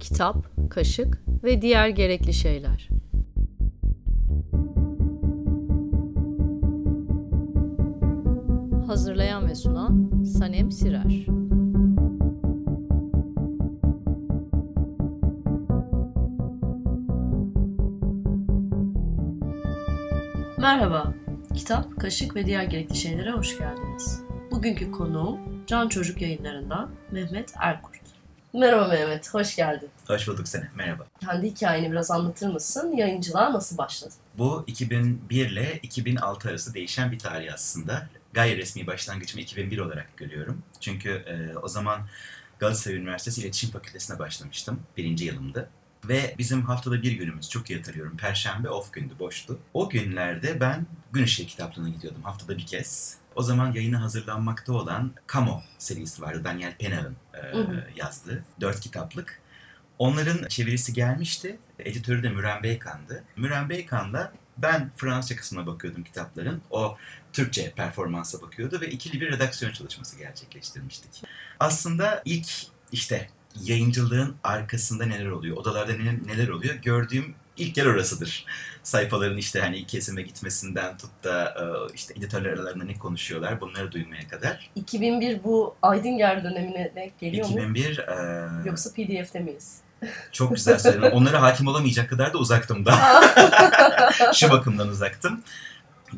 [0.00, 2.88] Kitap, kaşık ve diğer gerekli şeyler.
[8.86, 11.39] Hazırlayan ve sunan Sanem Sirer.
[21.70, 24.20] Kitap, kaşık ve diğer gerekli şeylere hoş geldiniz.
[24.50, 28.00] Bugünkü konuğum Can Çocuk yayınlarından Mehmet Erkurt.
[28.52, 29.88] Merhaba Mehmet, hoş geldin.
[30.06, 30.64] Hoş bulduk seni.
[30.74, 31.06] Merhaba.
[31.20, 32.92] Kendi hikayeni biraz anlatır mısın?
[32.96, 34.16] Yayıncılığa nasıl başladın?
[34.38, 38.08] Bu 2001 ile 2006 arası değişen bir tarih aslında.
[38.32, 40.62] Gayri resmi başlangıcımı 2001 olarak görüyorum.
[40.80, 42.00] Çünkü e, o zaman
[42.58, 44.80] Galatasaray Üniversitesi İletişim Fakültesine başlamıştım.
[44.96, 45.68] Birinci yılımdı.
[46.08, 48.16] Ve bizim haftada bir günümüz çok iyi hatırlıyorum.
[48.16, 49.58] Perşembe off gündü, boştu.
[49.74, 53.16] O günlerde ben Gün Işığı kitaplığına gidiyordum haftada bir kez.
[53.34, 56.44] O zaman yayına hazırlanmakta olan Kamo serisi vardı.
[56.44, 57.84] Daniel Penel'in e, Hı hı.
[57.96, 58.44] yazdığı.
[58.60, 59.40] Dört kitaplık.
[59.98, 61.58] Onların çevirisi gelmişti.
[61.78, 63.24] Editörü de Müren Beykan'dı.
[63.36, 66.62] Müren Beykan'la ben Fransızca kısmına bakıyordum kitapların.
[66.70, 66.96] O
[67.32, 71.22] Türkçe performansa bakıyordu ve ikili bir redaksiyon çalışması gerçekleştirmiştik.
[71.60, 72.48] Aslında ilk
[72.92, 73.28] işte
[73.62, 78.44] yayıncılığın arkasında neler oluyor, odalarda neler, neler oluyor gördüğüm ilk yer orasıdır.
[78.82, 84.28] Sayfaların işte hani kesime gitmesinden tut da e, işte editörler aralarında ne konuşuyorlar bunları duymaya
[84.28, 84.70] kadar.
[84.74, 87.52] 2001 bu Aydınger dönemine denk geliyor mu?
[87.52, 89.80] 2001 e, Yoksa PDF'de miyiz?
[90.32, 91.10] çok güzel söyledin.
[91.10, 92.94] Onlara hakim olamayacak kadar da uzaktım da.
[94.34, 95.40] Şu bakımdan uzaktım.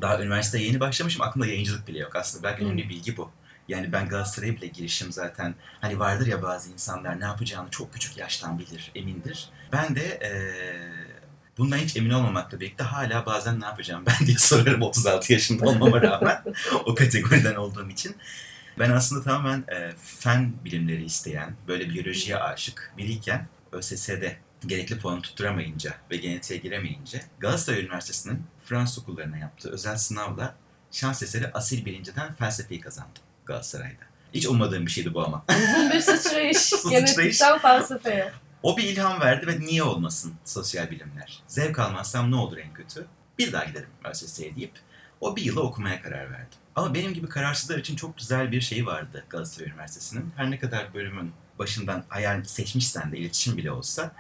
[0.01, 1.23] Daha üniversiteye yeni başlamışım.
[1.23, 2.17] Aklımda yayıncılık bile yok.
[2.17, 3.31] Aslında belki önemli bilgi bu.
[3.69, 5.55] Yani ben Galatasaray'a bile girişim zaten.
[5.81, 9.49] Hani vardır ya bazı insanlar ne yapacağını çok küçük yaştan bilir, emindir.
[9.73, 11.13] Ben de eee,
[11.59, 16.03] bundan hiç emin olmamakla birlikte hala bazen ne yapacağım ben diye sorarım 36 yaşında olmama
[16.03, 16.43] rağmen.
[16.85, 18.17] o kategoriden olduğum için.
[18.79, 24.37] Ben aslında tamamen eee, fen bilimleri isteyen, böyle biyolojiye aşık biriyken ÖSS'de
[24.67, 30.55] gerekli puanı tutturamayınca ve genetiğe giremeyince Galatasaray Üniversitesi'nin Fransız okullarına yaptığı özel sınavla
[30.91, 34.05] şans eseri asil birinciden felsefeyi kazandım Galatasaray'da.
[34.35, 35.45] Hiç ummadığım bir şeydi bu ama.
[35.51, 36.73] Uzun bir sıçrayış.
[36.91, 38.33] Genetikten felsefeye.
[38.63, 41.43] O bir ilham verdi ve niye olmasın sosyal bilimler?
[41.49, 43.07] Zevk almazsam ne olur en kötü?
[43.39, 44.73] Bir daha giderim ÖSS'ye deyip
[45.21, 46.59] o bir yılı okumaya karar verdim.
[46.77, 50.33] Ama benim gibi kararsızlar için çok güzel bir şey vardı Galatasaray Üniversitesi'nin.
[50.37, 54.13] Her ne kadar bölümün başından hayal seçmişsen de iletişim bile olsa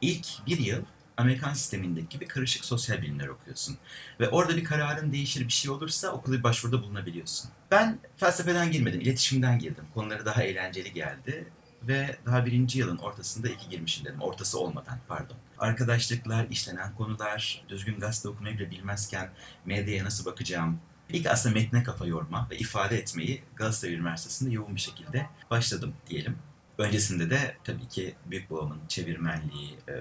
[0.00, 0.82] ilk bir yıl
[1.20, 3.78] Amerikan sistemindeki gibi karışık sosyal bilimler okuyorsun.
[4.20, 7.50] Ve orada bir kararın değişir bir şey olursa okula bir başvuruda bulunabiliyorsun.
[7.70, 9.84] Ben felsefeden girmedim, iletişimden girdim.
[9.94, 11.48] Konuları daha eğlenceli geldi.
[11.82, 14.20] Ve daha birinci yılın ortasında iki girmişim dedim.
[14.20, 15.36] Ortası olmadan pardon.
[15.58, 19.30] Arkadaşlıklar, işlenen konular, düzgün gazete okumayı bile bilmezken
[19.64, 20.80] medyaya nasıl bakacağım,
[21.12, 26.38] İlk aslında metne kafa yorma ve ifade etmeyi Galatasaray Üniversitesi'nde yoğun bir şekilde başladım diyelim.
[26.78, 29.94] Öncesinde de tabii ki büyük babamın çevirmenliği, e,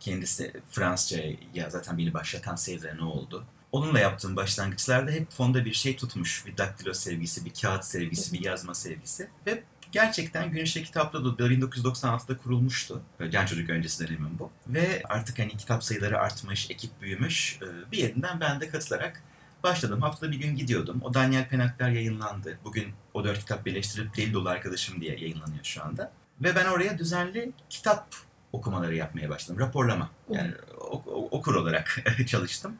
[0.00, 3.44] kendisi Fransızca'ya zaten beni başlatan sevgiler ne oldu?
[3.72, 6.46] Onunla yaptığım başlangıçlarda hep fonda bir şey tutmuş.
[6.46, 9.28] Bir daktilo sevgisi, bir kağıt sevgisi, bir yazma sevgisi.
[9.46, 9.62] Ve
[9.92, 13.02] gerçekten Gün Işığı Kitaplığı da 1996'da kurulmuştu.
[13.30, 14.50] Gen Çocuk öncesi dönemim bu.
[14.66, 17.58] Ve artık hani kitap sayıları artmış, ekip büyümüş.
[17.62, 19.22] E, Bir yerinden ben de katılarak
[19.62, 20.02] başladım.
[20.02, 21.00] Haftada bir gün gidiyordum.
[21.02, 22.58] O Daniel Penakler yayınlandı.
[22.64, 26.12] Bugün o dört kitap birleştirilip Deli Dolu Arkadaşım diye yayınlanıyor şu anda.
[26.40, 28.14] Ve ben oraya düzenli kitap
[28.56, 29.60] okumaları yapmaya başladım.
[29.60, 30.10] Raporlama.
[30.30, 32.76] Yani ok- ok- okur olarak çalıştım.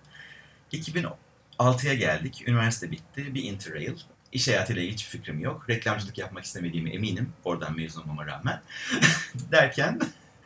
[0.73, 2.45] 2006'ya geldik.
[2.49, 3.35] Üniversite bitti.
[3.35, 3.97] Bir interrail.
[4.33, 5.71] İş hayatıyla hiç fikrim yok.
[5.71, 7.33] Reklamcılık yapmak istemediğime eminim.
[7.45, 8.63] Oradan mezun olmama rağmen.
[9.35, 10.01] Derken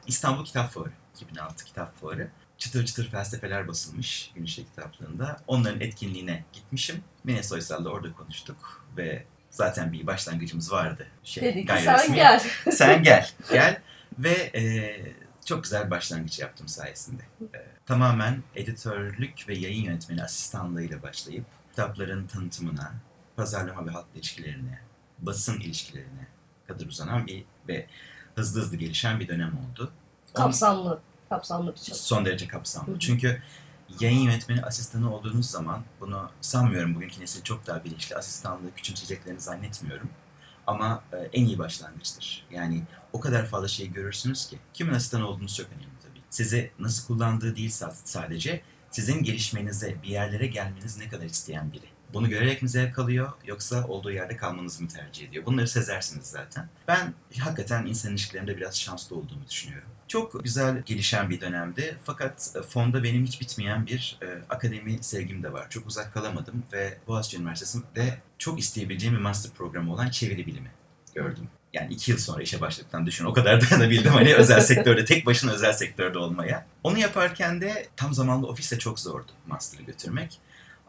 [0.06, 0.90] İstanbul Kitap Fuarı.
[1.16, 2.28] 2006 Kitap Fuarı.
[2.58, 5.40] Çıtır çıtır felsefeler basılmış Gün Işığı kitaplığında.
[5.46, 7.02] Onların etkinliğine gitmişim.
[7.24, 11.06] Mine Soysal'la orada konuştuk ve zaten bir başlangıcımız vardı.
[11.24, 12.40] Şey, Dedi ki sen gel.
[12.72, 13.80] Sen gel, gel.
[14.18, 14.62] Ve e,
[15.50, 17.22] çok güzel başlangıç yaptım sayesinde.
[17.54, 22.92] E, tamamen editörlük ve yayın yönetmeni asistanlığıyla başlayıp kitapların tanıtımına,
[23.36, 24.80] pazarlama ve halk ilişkilerine,
[25.18, 26.26] basın ilişkilerine
[26.66, 27.86] kadar uzanan bir ve
[28.36, 29.92] hızlı hızlı gelişen bir dönem oldu.
[30.34, 31.00] Kapsamlı.
[31.28, 31.94] Kapsamlı bir çalışma.
[31.94, 32.98] son derece kapsamlı.
[32.98, 33.42] Çünkü
[34.00, 40.10] yayın yönetmeni asistanı olduğunuz zaman bunu sanmıyorum bugünkü nesil çok daha bilinçli asistanlığı küçümseyeceklerini zannetmiyorum.
[40.66, 42.46] Ama e, en iyi başlangıçtır.
[42.50, 46.20] Yani o kadar fazla şey görürsünüz ki kimin asistanı olduğunuz çok önemli tabii.
[46.30, 51.86] Sizi nasıl kullandığı değil sa- sadece sizin gelişmenize, bir yerlere gelmeniz ne kadar isteyen biri.
[52.14, 55.46] Bunu görerek mi zevk alıyor yoksa olduğu yerde kalmanızı mı tercih ediyor?
[55.46, 56.68] Bunları sezersiniz zaten.
[56.88, 59.88] Ben hakikaten insan ilişkilerinde biraz şanslı olduğumu düşünüyorum.
[60.10, 61.98] Çok güzel gelişen bir dönemdi.
[62.04, 65.70] Fakat e, fonda benim hiç bitmeyen bir e, akademi sevgim de var.
[65.70, 70.70] Çok uzak kalamadım ve Boğaziçi Üniversitesi'nde çok isteyebileceğim bir master programı olan çeviri bilimi
[71.14, 71.48] gördüm.
[71.72, 75.52] Yani iki yıl sonra işe başladıktan düşün o kadar dayanabildim hani özel sektörde, tek başına
[75.52, 76.66] özel sektörde olmaya.
[76.84, 80.38] Onu yaparken de tam zamanlı ofiste çok zordu master'ı götürmek.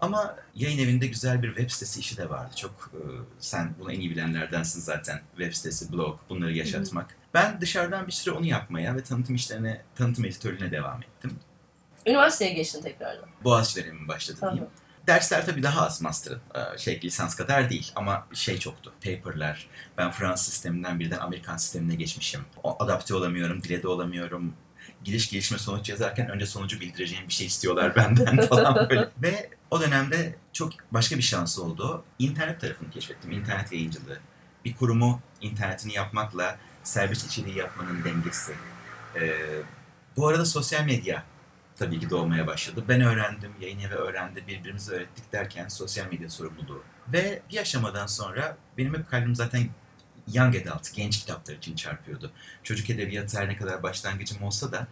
[0.02, 2.56] Ama yayın evinde güzel bir web sitesi işi de vardı.
[2.56, 3.00] Çok e,
[3.40, 5.22] sen bunu en iyi bilenlerdensin zaten.
[5.38, 7.18] Web sitesi, blog bunları yaşatmak.
[7.34, 11.40] Ben dışarıdan bir süre onu yapmaya ve tanıtım işlerine, tanıtım editörlüğüne devam ettim.
[12.06, 13.30] Üniversiteye geçtin tekrardan.
[13.44, 14.52] Boğaziçi dönemim başladı Hı hı.
[14.52, 14.70] diyeyim.
[15.08, 16.42] Dersler tabii daha az master'ın.
[16.56, 18.94] Ee, Şey lisans kadar değil ama şey çoktu.
[19.06, 19.68] Paper'lar.
[19.98, 22.42] Ben Fransız sisteminden birden Amerikan sistemine geçmişim.
[22.64, 24.54] Adapte olamıyorum, dile de olamıyorum.
[25.04, 29.10] Giriş gelişme sonuç yazarken önce sonucu bildireceğim bir şey istiyorlar benden falan böyle.
[29.22, 32.04] Ve o dönemde çok başka bir şans oldu.
[32.20, 33.32] İnternet tarafını keşfettim.
[33.32, 34.20] İnternet yayıncılığı.
[34.66, 38.54] Bir kurumu internetini yapmakla serbest içeriği yapmanın dengesi.
[39.16, 39.34] Ee,
[40.18, 41.24] bu arada sosyal medya
[41.76, 42.84] tabii ki doğmaya başladı.
[42.88, 46.84] Ben öğrendim, yayın evi öğrendi, birbirimize öğrettik derken sosyal medya sorumluluğu.
[47.08, 49.68] Ve bir aşamadan sonra benim hep kalbim zaten
[50.34, 52.32] young adult, genç kitaplar için çarpıyordu.
[52.64, 54.88] Çocuk edebiyatı her ne kadar başlangıcım olsa da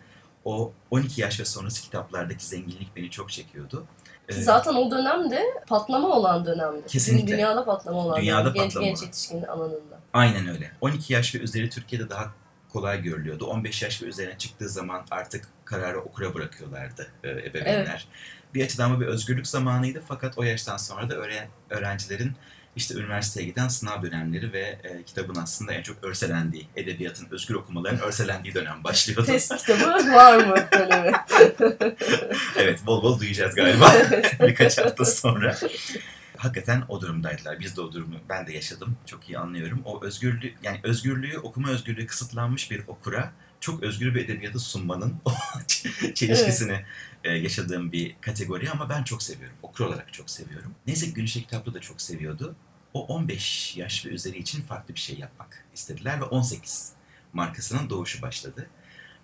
[0.45, 3.85] o 12 yaş ve sonrası kitaplardaki zenginlik beni çok çekiyordu.
[4.29, 6.87] Ee, zaten o dönemde patlama olan dönemdi.
[6.87, 7.33] Kesinlikle.
[7.33, 8.53] Dünyada patlama olan Dünyada dönem.
[8.53, 9.99] Genç, patlama genç yetişkin alanında.
[10.13, 10.71] Aynen öyle.
[10.81, 12.33] 12 yaş ve üzeri Türkiye'de daha
[12.69, 13.45] kolay görülüyordu.
[13.45, 18.07] 15 yaş ve üzerine çıktığı zaman artık kararı okura bırakıyorlardı e, ebeveynler.
[18.53, 22.31] Bir açıdan bu bir özgürlük zamanıydı fakat o yaştan sonra da öğren- öğrencilerin
[22.79, 27.99] işte üniversiteye giden sınav dönemleri ve e, kitabın aslında en çok örselendiği, edebiyatın, özgür okumaların
[27.99, 29.25] örselendiği dönem başlıyordu.
[29.25, 31.11] Test kitabı var mı dönemi?
[32.57, 33.93] evet, bol bol duyacağız galiba
[34.47, 35.57] birkaç hafta sonra.
[36.37, 37.59] Hakikaten o durumdaydılar.
[37.59, 38.97] Biz de o durumu ben de yaşadım.
[39.05, 39.81] Çok iyi anlıyorum.
[39.85, 45.31] O özgürlüğü yani özgürlüğü, okuma özgürlüğü kısıtlanmış bir okura çok özgür bir edebiyatı sunmanın o
[46.15, 46.85] çelişkisini
[47.23, 49.57] e, yaşadığım bir kategori ama ben çok seviyorum.
[49.63, 50.75] Okur olarak çok seviyorum.
[50.87, 52.55] Neyse Gülüşe Kitaplı da çok seviyordu.
[52.93, 56.93] O 15 yaş ve üzeri için farklı bir şey yapmak istediler ve 18
[57.33, 58.69] markasının doğuşu başladı.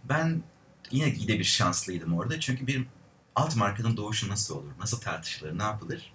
[0.03, 0.43] Ben
[0.91, 2.87] yine yine bir şanslıydım orada çünkü bir
[3.35, 6.13] alt markanın doğuşu nasıl olur, nasıl tartışılır, ne yapılır?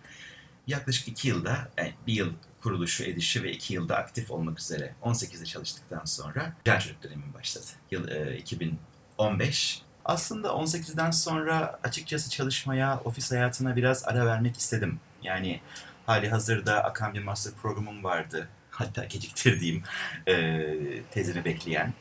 [0.66, 2.32] Yaklaşık iki yılda, yani bir yıl
[2.62, 7.66] kuruluşu, edişi ve iki yılda aktif olmak üzere 18'de çalıştıktan sonra Can Çocuk dönemim başladı.
[7.90, 9.82] Yıl e, 2015.
[10.04, 15.00] Aslında 18'den sonra açıkçası çalışmaya, ofis hayatına biraz ara vermek istedim.
[15.22, 15.60] Yani
[16.10, 18.48] hali hazırda akan bir master programım vardı.
[18.70, 19.82] Hatta geciktirdiğim
[20.28, 20.62] e,
[21.10, 21.94] tezini bekleyen.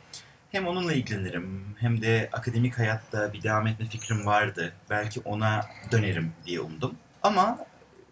[0.52, 4.74] Hem onunla ilgilenirim hem de akademik hayatta bir devam etme fikrim vardı.
[4.90, 6.96] Belki ona dönerim diye umdum.
[7.24, 7.66] Ama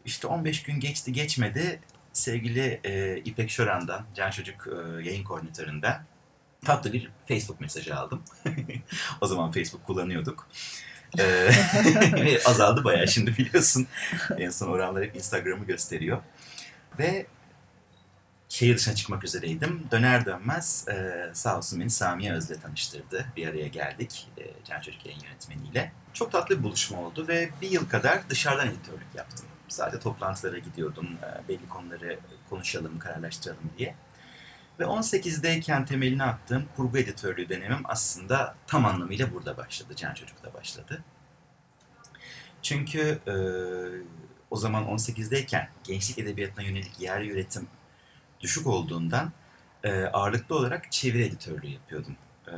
[0.05, 1.79] işte 15 gün geçti geçmedi
[2.13, 6.05] sevgili e, İpek Şoran'dan, Can Çocuk e, yayın koordinatöründen
[6.65, 8.23] tatlı bir Facebook mesajı aldım.
[9.21, 10.47] o zaman Facebook kullanıyorduk.
[11.18, 11.24] E,
[12.13, 13.88] ve azaldı bayağı şimdi biliyorsun.
[14.38, 16.18] En son oranlar hep Instagram'ı gösteriyor.
[17.00, 17.25] Ve
[18.50, 19.83] şehir dışına çıkmak üzereydim.
[19.92, 23.25] Döner dönmez e, sağ olsun beni Samiye Öz'le tanıştırdı.
[23.36, 25.92] Bir araya geldik e, Can Çocuk yayın yönetmeniyle.
[26.13, 29.45] Çok tatlı bir buluşma oldu ve bir yıl kadar dışarıdan editörlük yaptım.
[29.68, 32.19] Sadece toplantılara gidiyordum, e, belli konuları
[32.50, 33.95] konuşalım, kararlaştıralım diye.
[34.79, 41.03] Ve 18'deyken temelini attığım kurgu editörlüğü dönemim aslında tam anlamıyla burada başladı, Can Çocuk'ta başladı.
[42.62, 43.35] Çünkü e,
[44.51, 47.67] o zaman 18'deyken gençlik edebiyatına yönelik yer yönetim
[48.39, 49.31] düşük olduğundan
[49.84, 52.15] e, ağırlıklı olarak çeviri editörlüğü yapıyordum.
[52.48, 52.53] E,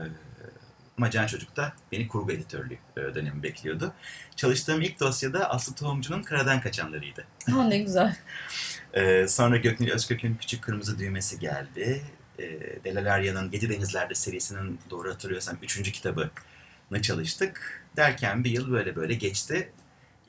[0.97, 3.93] ama Can Çocuk'ta beni kurgu editörlüğü e, dönemi bekliyordu.
[4.35, 7.25] Çalıştığım ilk dosyada Aslı Tohumcu'nun Karadan Kaçanlarıydı.
[7.51, 8.15] Ha ne güzel.
[8.93, 12.03] Ee, sonra Göknil Özkök'ün Küçük Kırmızı Düğmesi geldi.
[12.39, 17.83] Ee, Delalarya'nın Yedi Denizler'de serisinin doğru hatırlıyorsam üçüncü kitabını çalıştık.
[17.97, 19.71] Derken bir yıl böyle böyle geçti.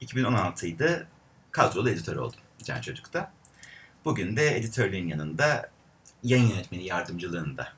[0.02, 1.06] 2016'ydı.
[1.50, 3.32] Kadrolu editör oldum Can Çocuk'ta.
[4.04, 5.70] Bugün de editörlüğün yanında
[6.22, 7.68] yayın yönetmeni yardımcılığında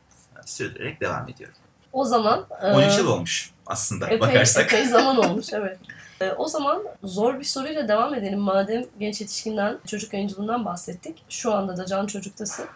[0.46, 1.56] sürdürerek devam ediyorum.
[1.92, 2.46] O zaman...
[2.62, 4.72] e, 13 yıl olmuş aslında Epey, bakarsak.
[4.72, 5.78] epey zaman olmuş evet.
[6.22, 8.38] Ee, o zaman zor bir soruyla devam edelim.
[8.38, 11.24] Madem genç yetişkinden, çocuk yayıncılığından bahsettik.
[11.28, 12.66] Şu anda da Can Çocuk'tasın.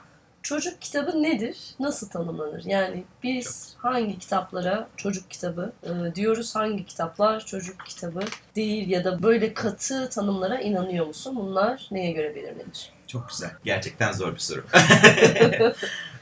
[0.43, 1.59] Çocuk kitabı nedir?
[1.81, 2.65] Nasıl tanımlanır?
[2.65, 8.21] Yani biz hangi kitaplara çocuk kitabı e, diyoruz, hangi kitaplar çocuk kitabı
[8.57, 11.37] değil ya da böyle katı tanımlara inanıyor musun?
[11.37, 12.93] Bunlar neye göre belirlenir?
[13.07, 13.51] Çok güzel.
[13.65, 14.65] Gerçekten zor bir soru.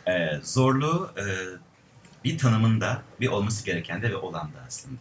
[0.08, 1.24] Ee, zorluğu e,
[2.24, 5.00] bir tanımında bir olması gereken de ve olan da aslında.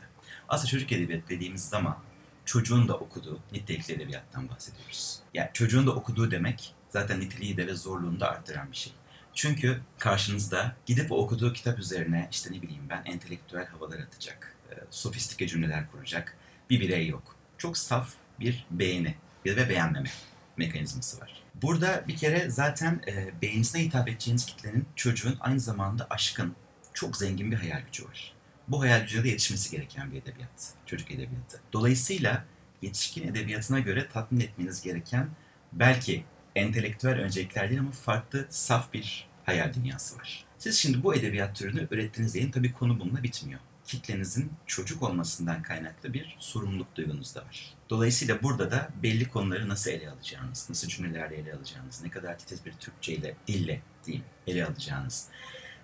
[0.50, 1.98] Aslında çocuk edebiyatı dediğimiz zaman
[2.46, 5.20] çocuğun da okuduğu nitelikli edebiyattan bahsediyoruz.
[5.34, 8.94] Yani çocuğun da okuduğu demek zaten niteliği de ve zorluğunu da arttıran bir şey.
[9.34, 15.48] Çünkü karşınızda gidip okuduğu kitap üzerine işte ne bileyim ben entelektüel havalar atacak, e, sofistike
[15.48, 16.38] cümleler kuracak
[16.70, 17.36] bir birey yok.
[17.58, 20.10] Çok saf bir beğeni ve beğenmeme
[20.58, 21.44] mekanizması var.
[21.56, 26.56] Burada bir kere zaten e, beğenisine hitap edeceğiniz kitlenin çocuğun aynı zamanda aşkın,
[26.94, 28.33] çok zengin bir hayal gücü var.
[28.68, 31.62] Bu hayal gücüne de yetişmesi gereken bir edebiyat, çocuk edebiyatı.
[31.74, 32.46] Dolayısıyla
[32.82, 35.30] yetişkin edebiyatına göre tatmin etmeniz gereken
[35.74, 40.46] belki entelektüel öncelikler değil ama farklı saf bir hayal dünyası var.
[40.58, 43.60] Siz şimdi bu edebiyat türünü ürettiğiniz diyelim tabii konu bununla bitmiyor.
[43.86, 47.74] Kitlenizin çocuk olmasından kaynaklı bir sorumluluk duygunuz da var.
[47.90, 52.66] Dolayısıyla burada da belli konuları nasıl ele alacağınız, nasıl cümlelerle ele alacağınız, ne kadar titiz
[52.66, 55.28] bir Türkçeyle, dille diyeyim ele alacağınız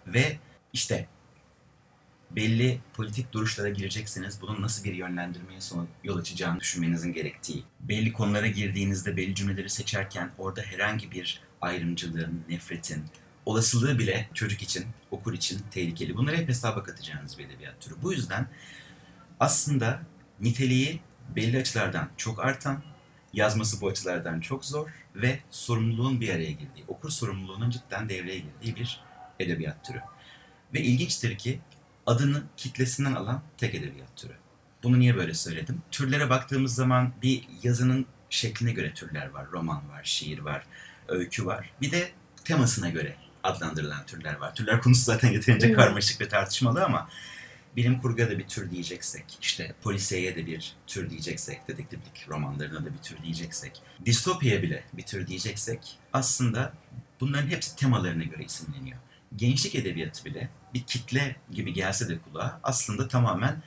[0.07, 0.37] ve
[0.73, 1.07] işte
[2.31, 5.59] belli politik duruşlara girecekseniz bunun nasıl bir yönlendirmeye
[6.03, 13.05] yol açacağını düşünmenizin gerektiği, belli konulara girdiğinizde belli cümleleri seçerken orada herhangi bir ayrımcılığın, nefretin,
[13.45, 16.17] olasılığı bile çocuk için, okur için tehlikeli.
[16.17, 17.95] Bunları hep hesaba katacağınız bir edebiyat türü.
[18.01, 18.47] Bu yüzden
[19.39, 20.01] aslında
[20.39, 20.99] niteliği
[21.35, 22.83] belli açılardan çok artan,
[23.33, 28.75] yazması bu açılardan çok zor ve sorumluluğun bir araya girdiği, okur sorumluluğunun cidden devreye girdiği
[28.75, 29.01] bir
[29.39, 30.01] edebiyat türü.
[30.73, 31.59] Ve ilginçtir ki
[32.09, 34.33] adını kitlesinden alan tek edebiyat türü.
[34.83, 35.81] Bunu niye böyle söyledim?
[35.91, 39.47] Türlere baktığımız zaman bir yazının şekline göre türler var.
[39.51, 40.63] Roman var, şiir var,
[41.07, 41.71] öykü var.
[41.81, 42.11] Bir de
[42.43, 44.55] temasına göre adlandırılan türler var.
[44.55, 45.75] Türler konusu zaten yeterince Evet.
[45.75, 47.09] karmaşık ve tartışmalı ama
[47.75, 52.93] bilim kurguya da bir tür diyeceksek, işte polisiyeye de bir tür diyeceksek, dedektiflik romanlarına da
[52.93, 56.73] bir tür diyeceksek, distopyaya bile bir tür diyeceksek aslında
[57.19, 58.97] bunların hepsi temalarına göre isimleniyor.
[59.35, 63.61] Gençlik edebiyatı bile bir kitle gibi gelse de kulağa aslında tamamen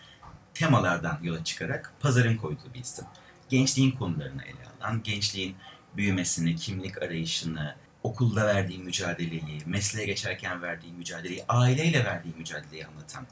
[0.54, 3.04] temalardan yola çıkarak pazarın koyduğu bir isim.
[3.48, 5.56] Gençliğin konularını ele alan, gençliğin
[5.96, 13.26] büyümesini, kimlik arayışını, okulda verdiği mücadeleyi, mesleğe geçerken verdiği mücadeleyi, aileyle verdiği mücadeleyi anlatan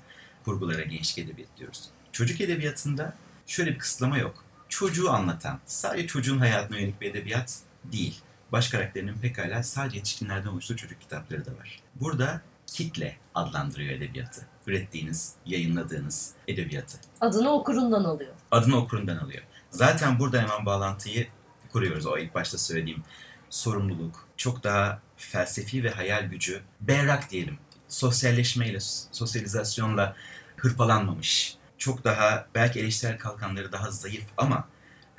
[0.44, 1.90] kurgulara gençlik edebiyatı diyoruz.
[2.12, 3.14] Çocuk edebiyatında
[3.46, 4.44] şöyle bir kısıtlama yok.
[4.68, 8.20] Çocuğu anlatan, sadece çocuğun hayatına yönelik bir edebiyat değil.
[8.52, 11.80] Baş karakterinin pekala sadece yetişkinlerden oluştuğu çocuk kitapları da var.
[11.94, 14.46] Burada kitle adlandırıyor edebiyatı.
[14.66, 16.98] Ürettiğiniz, yayınladığınız edebiyatı.
[17.20, 18.32] Adını okurundan alıyor.
[18.50, 19.42] Adını okurundan alıyor.
[19.70, 21.28] Zaten burada hemen bağlantıyı
[21.72, 22.06] kuruyoruz.
[22.06, 23.02] O ilk başta söylediğim
[23.50, 27.58] sorumluluk, çok daha felsefi ve hayal gücü, berrak diyelim.
[27.88, 28.80] Sosyalleşmeyle,
[29.12, 30.16] sosyalizasyonla
[30.56, 31.56] hırpalanmamış.
[31.78, 34.68] Çok daha belki eleştirel kalkanları daha zayıf ama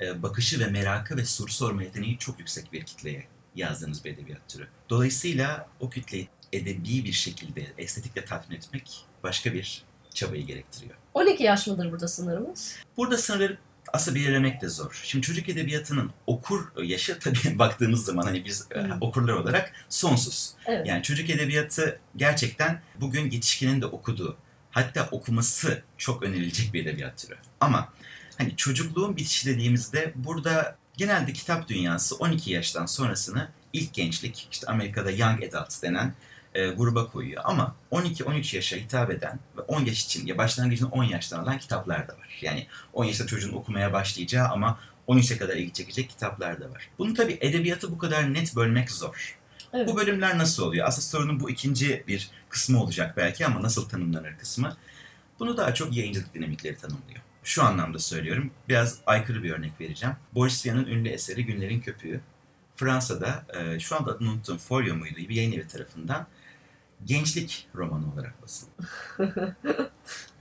[0.00, 4.48] e, bakışı ve merakı ve soru sorma yeteneği çok yüksek bir kitleye yazdığınız bir edebiyat
[4.48, 4.68] türü.
[4.90, 9.82] Dolayısıyla o kitleyi edebi bir şekilde estetikle tatmin etmek başka bir
[10.14, 10.94] çabayı gerektiriyor.
[11.14, 12.76] 12 yaş mıdır burada sınırımız?
[12.96, 13.58] Burada sınırları
[13.92, 15.00] aslında belirlemek de zor.
[15.04, 18.96] Şimdi çocuk edebiyatının okur yaşı tabii baktığımız zaman hani biz e, Hı.
[19.00, 20.52] okurlar olarak sonsuz.
[20.66, 20.86] Evet.
[20.86, 24.36] Yani çocuk edebiyatı gerçekten bugün yetişkinin de okuduğu,
[24.70, 27.36] hatta okuması çok önerilecek bir edebiyat türü.
[27.60, 27.92] Ama
[28.38, 35.10] hani çocukluğun bitişi dediğimizde burada genelde kitap dünyası 12 yaştan sonrasını ilk gençlik, işte Amerika'da
[35.10, 36.14] Young Adult denen
[36.54, 37.42] e, gruba koyuyor.
[37.44, 42.08] Ama 12-13 yaşa hitap eden ve 10 yaş için ya başlangıcını 10 yaştan alan kitaplar
[42.08, 42.38] da var.
[42.40, 44.78] Yani 10 yaşta çocuğun okumaya başlayacağı ama
[45.08, 46.88] 13'e kadar ilgi çekecek kitaplar da var.
[46.98, 49.38] Bunu tabii edebiyatı bu kadar net bölmek zor.
[49.72, 49.88] Evet.
[49.88, 50.86] Bu bölümler nasıl oluyor?
[50.86, 54.76] Aslında sorunun bu ikinci bir kısmı olacak belki ama nasıl tanımlanır kısmı.
[55.38, 57.20] Bunu daha çok yayıncılık dinamikleri tanımlıyor.
[57.44, 58.50] Şu anlamda söylüyorum.
[58.68, 60.16] Biraz aykırı bir örnek vereceğim.
[60.34, 62.20] Boris Vian'ın ünlü eseri Günlerin Köpüğü.
[62.76, 66.26] Fransa'da e, şu anda adını unuttum Folio muydu bir yayın evi tarafından
[67.06, 68.88] gençlik romanı olarak basıldı.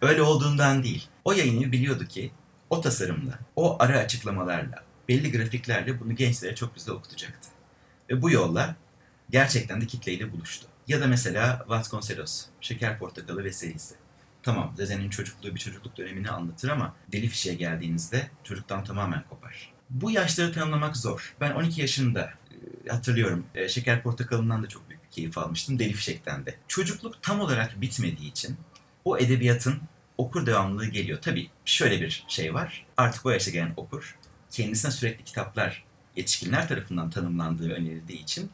[0.02, 1.08] Öyle olduğundan değil.
[1.26, 2.32] O yayın evi biliyordu ki
[2.70, 7.50] o tasarımla, o ara açıklamalarla, belli grafiklerle bunu gençlere çok güzel okutacaktı.
[8.10, 8.76] Ve bu yolla
[9.30, 10.68] gerçekten de kitleyle buluştu.
[10.88, 13.96] Ya da mesela Vasconcelos, Şeker Portakalı ve serisi.
[14.44, 19.74] Tamam, Zezen'in çocukluğu bir çocukluk dönemini anlatır ama Deli Fişek'e geldiğinizde çocuktan tamamen kopar.
[19.90, 21.36] Bu yaşları tanımlamak zor.
[21.42, 22.34] Ben 12 yaşında
[22.86, 23.46] e, hatırlıyorum.
[23.56, 25.80] e, Şeker Portakalı'ndan da çok keyif almıştım.
[25.80, 26.56] Deli Fişek'ten de.
[26.68, 28.58] Çocukluk tam olarak bitmediği için
[29.06, 29.82] o edebiyatın
[30.18, 31.20] okur devamlılığı geliyor.
[31.22, 32.86] Tabii şöyle bir şey var.
[32.98, 34.18] Artık o yaşa gelen okur
[34.52, 35.84] kendisine sürekli kitaplar
[36.16, 38.52] yetişkinler tarafından tanımlandığı önerildiği için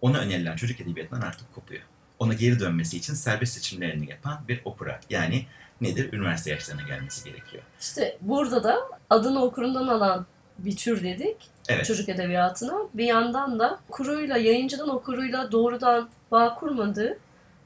[0.00, 1.82] ona önerilen çocuk edebiyatından artık kopuyor.
[2.18, 5.00] Ona geri dönmesi için serbest seçimlerini yapan bir okura.
[5.10, 5.46] Yani
[5.80, 6.12] nedir?
[6.12, 7.62] Üniversite yaşlarına gelmesi gerekiyor.
[7.80, 8.76] İşte burada da
[9.10, 10.26] adını okurundan alan
[10.64, 11.36] bir tür dedik
[11.68, 11.86] Evet.
[11.86, 12.74] çocuk edebiyatına.
[12.94, 17.18] Bir yandan da okuruyla, yayıncının okuruyla doğrudan bağ kurmadığı,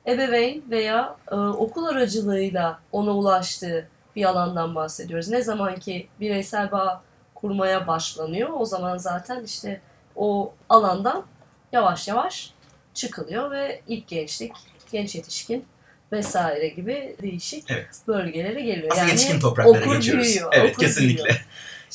[0.07, 5.29] ebeveyn veya e, okul aracılığıyla ona ulaştığı bir alandan bahsediyoruz.
[5.29, 7.03] Ne zaman ki bireysel bağ
[7.35, 9.81] kurmaya başlanıyor o zaman zaten işte
[10.17, 11.25] o alandan
[11.73, 12.51] yavaş yavaş
[12.95, 14.53] çıkılıyor ve ilk gençlik,
[14.93, 15.65] genç yetişkin
[16.13, 17.87] vesaire gibi değişik Evet.
[18.09, 18.89] bölgelere geliyor.
[18.91, 20.25] Aslında yani yetişkin topraklara okur geçiyoruz.
[20.27, 21.25] büyüyor, evet kesinlikle.
[21.25, 21.47] büyüyor.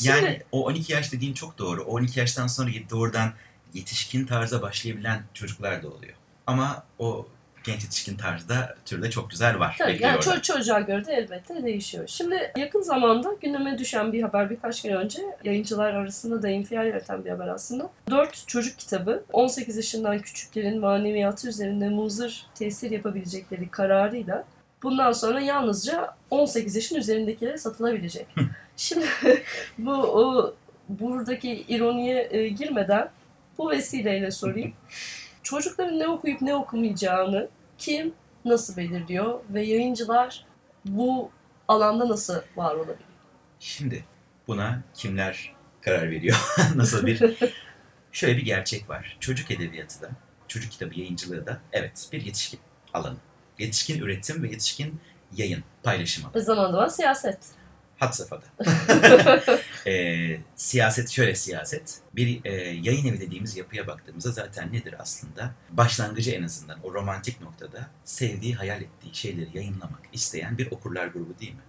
[0.03, 1.81] Şimdi- Yani o 12 yaş dediğin çok doğru.
[1.83, 3.29] O 12 yaştan sonra doğrudan
[3.73, 6.13] yetişkin tarza başlayabilen çocuklar da oluyor.
[6.47, 7.27] Ama o
[7.63, 9.75] genç yetişkin tarzda türde çok güzel var.
[9.77, 12.07] Tabii yani ço- çocuğa göre de elbette değişiyor.
[12.07, 17.25] Şimdi yakın zamanda gündeme düşen bir haber birkaç gün önce yayıncılar arasında da infial yaratan
[17.25, 17.89] bir haber aslında.
[18.09, 24.43] 4 çocuk kitabı 18 yaşından küçüklerin maneviyatı üzerinde muzır tesir yapabilecekleri kararıyla
[24.83, 28.27] bundan sonra yalnızca 18 yaşın üzerindekilere satılabilecek.
[28.79, 29.05] Şimdi
[29.77, 30.55] bu o,
[30.89, 33.09] buradaki ironiye e, girmeden
[33.57, 34.73] bu vesileyle sorayım.
[35.43, 38.13] Çocukların ne okuyup ne okumayacağını kim
[38.45, 40.45] nasıl belirliyor ve yayıncılar
[40.85, 41.31] bu
[41.67, 43.05] alanda nasıl var olabilir?
[43.59, 44.03] Şimdi
[44.47, 46.37] buna kimler karar veriyor?
[46.75, 47.37] Nasıl bir...
[48.11, 49.17] Şöyle bir gerçek var.
[49.19, 50.09] Çocuk edebiyatı da,
[50.47, 52.59] çocuk kitabı yayıncılığı da evet bir yetişkin
[52.93, 53.17] alanı.
[53.59, 54.99] Yetişkin üretim ve yetişkin
[55.37, 56.43] yayın, paylaşım alanı.
[56.43, 57.58] Zaman zaman siyaset.
[57.99, 58.45] Had safhada.
[59.87, 61.97] Ee, siyaset şöyle siyaset.
[62.15, 65.53] Bir e, yayın evi dediğimiz yapıya baktığımızda zaten nedir aslında?
[65.69, 71.39] Başlangıcı en azından o romantik noktada sevdiği, hayal ettiği şeyleri yayınlamak isteyen bir okurlar grubu
[71.39, 71.61] değil mi?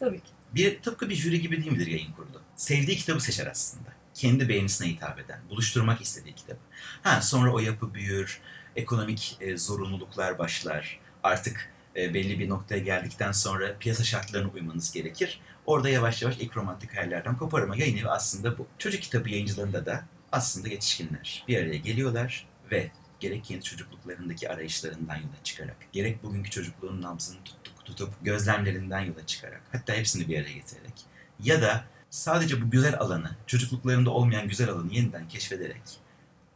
[0.00, 0.30] Tabii ki.
[0.54, 2.42] Bir tıpkı bir jüri gibi değil midir yayın kurulu?
[2.56, 3.88] Sevdiği kitabı seçer aslında.
[4.14, 6.60] Kendi beğenisine hitap eden, buluşturmak istediği kitabı.
[7.02, 8.40] Ha sonra o yapı büyür,
[8.76, 11.00] ekonomik e, zorunluluklar başlar.
[11.22, 15.40] Artık e, belli bir noktaya geldikten sonra piyasa şartlarına uymanız gerekir.
[15.66, 18.66] Orada yavaş yavaş ilk romantik hayallerden kopar ama yayın evi aslında bu.
[18.78, 22.90] Çocuk kitabı yayıncılarında da aslında yetişkinler bir araya geliyorlar ve
[23.20, 29.62] gerek kendi çocukluklarındaki arayışlarından yola çıkarak, gerek bugünkü çocukluğun nabzını tutup, tutup gözlemlerinden yola çıkarak,
[29.72, 30.94] hatta hepsini bir araya getirerek
[31.40, 35.82] ya da sadece bu güzel alanı, çocukluklarında olmayan güzel alanı yeniden keşfederek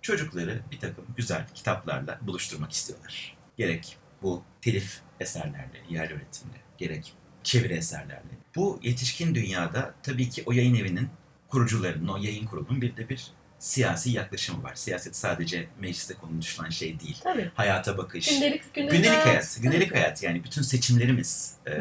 [0.03, 3.37] çocukları bir takım güzel kitaplarla buluşturmak istiyorlar.
[3.57, 8.46] Gerek bu telif eserlerle, yer üretimle, gerek çeviri eserlerle.
[8.57, 11.09] Bu yetişkin dünyada tabii ki o yayın evinin
[11.49, 14.75] kurucularının, o yayın kurulunun bir de bir siyasi yaklaşımı var.
[14.75, 17.19] Siyaset sadece mecliste konuşulan şey değil.
[17.23, 17.51] Tabii.
[17.55, 19.99] Hayata bakış, Gündelik, gündelik, gündelik hayat, gündelik Tabii.
[19.99, 21.73] hayat yani bütün seçimlerimiz, e,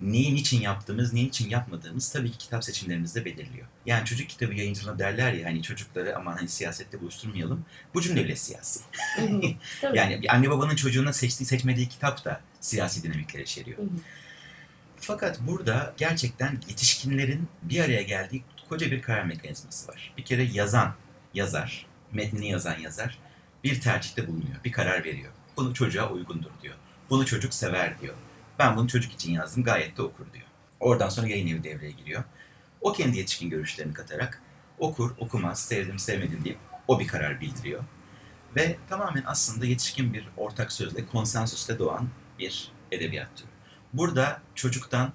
[0.00, 3.66] neyin için yaptığımız, neyin için yapmadığımız tabii ki kitap seçimlerimizde belirliyor.
[3.86, 7.64] Yani çocuk kitabı yayıncılığına derler ya hani çocukları aman hani siyasette buluşturmayalım.
[7.94, 8.80] Bu cümle bile siyasi.
[9.16, 9.40] Hı hı.
[9.80, 9.98] Tabii.
[9.98, 13.78] Yani anne babanın çocuğuna seçtiği seçmediği kitap da siyasi dinamikler içeriyor.
[13.78, 13.86] Hı hı.
[15.04, 20.14] Fakat burada gerçekten yetişkinlerin bir araya geldiği koca bir karar mekanizması var.
[20.18, 20.94] Bir kere yazan
[21.34, 23.18] yazar, metnini yazan yazar
[23.64, 25.32] bir tercihte bulunuyor, bir karar veriyor.
[25.56, 26.74] Bunu çocuğa uygundur diyor.
[27.10, 28.14] Bunu çocuk sever diyor.
[28.58, 30.46] Ben bunu çocuk için yazdım gayet de okur diyor.
[30.80, 32.24] Oradan sonra yayın evi devreye giriyor.
[32.80, 34.42] O kendi yetişkin görüşlerini katarak
[34.78, 37.84] okur, okumaz, sevdim, sevmedim deyip o bir karar bildiriyor.
[38.56, 43.51] Ve tamamen aslında yetişkin bir ortak sözle, konsensüsle doğan bir edebiyat türü.
[43.92, 45.12] Burada çocuktan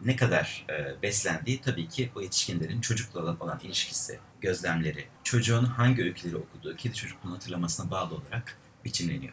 [0.00, 6.36] ne kadar e, beslendiği tabii ki o yetişkinlerin çocukla olan- ilişkisi, gözlemleri, çocuğun hangi öyküleri
[6.36, 9.32] okuduğu, kedi çocukluğunu hatırlamasına bağlı olarak biçimleniyor.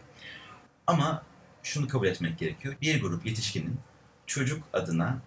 [0.87, 1.23] Ama
[1.63, 2.75] şunu kabul etmek gerekiyor.
[2.81, 3.79] Bir grup yetişkinin
[4.27, 5.19] çocuk adına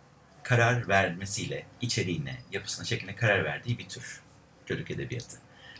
[0.43, 4.21] karar vermesiyle içeriğine, yapısına, şekline karar verdiği bir tür
[4.67, 5.37] çocuk edebiyatı.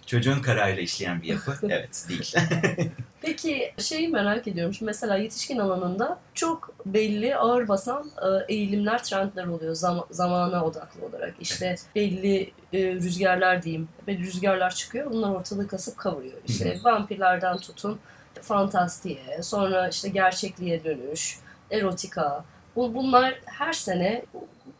[0.09, 2.35] Çocuğun kararıyla işleyen bir yapı, evet değil.
[3.23, 4.75] Peki şeyi merak ediyorum.
[4.75, 11.07] Şimdi mesela yetişkin alanında çok belli ağır basan e, eğilimler, trendler oluyor zam- zamana odaklı
[11.07, 11.35] olarak.
[11.41, 13.89] İşte belli e, rüzgarlar diyeyim.
[14.07, 15.11] Belli rüzgarlar çıkıyor.
[15.11, 16.39] Bunlar ortalığı kasıp kavuruyor.
[16.47, 17.99] İşte vampirlerden tutun
[18.43, 21.39] fantastiğe, sonra işte gerçekliğe dönüş,
[21.71, 22.45] erotika.
[22.77, 24.25] Bu, bunlar her sene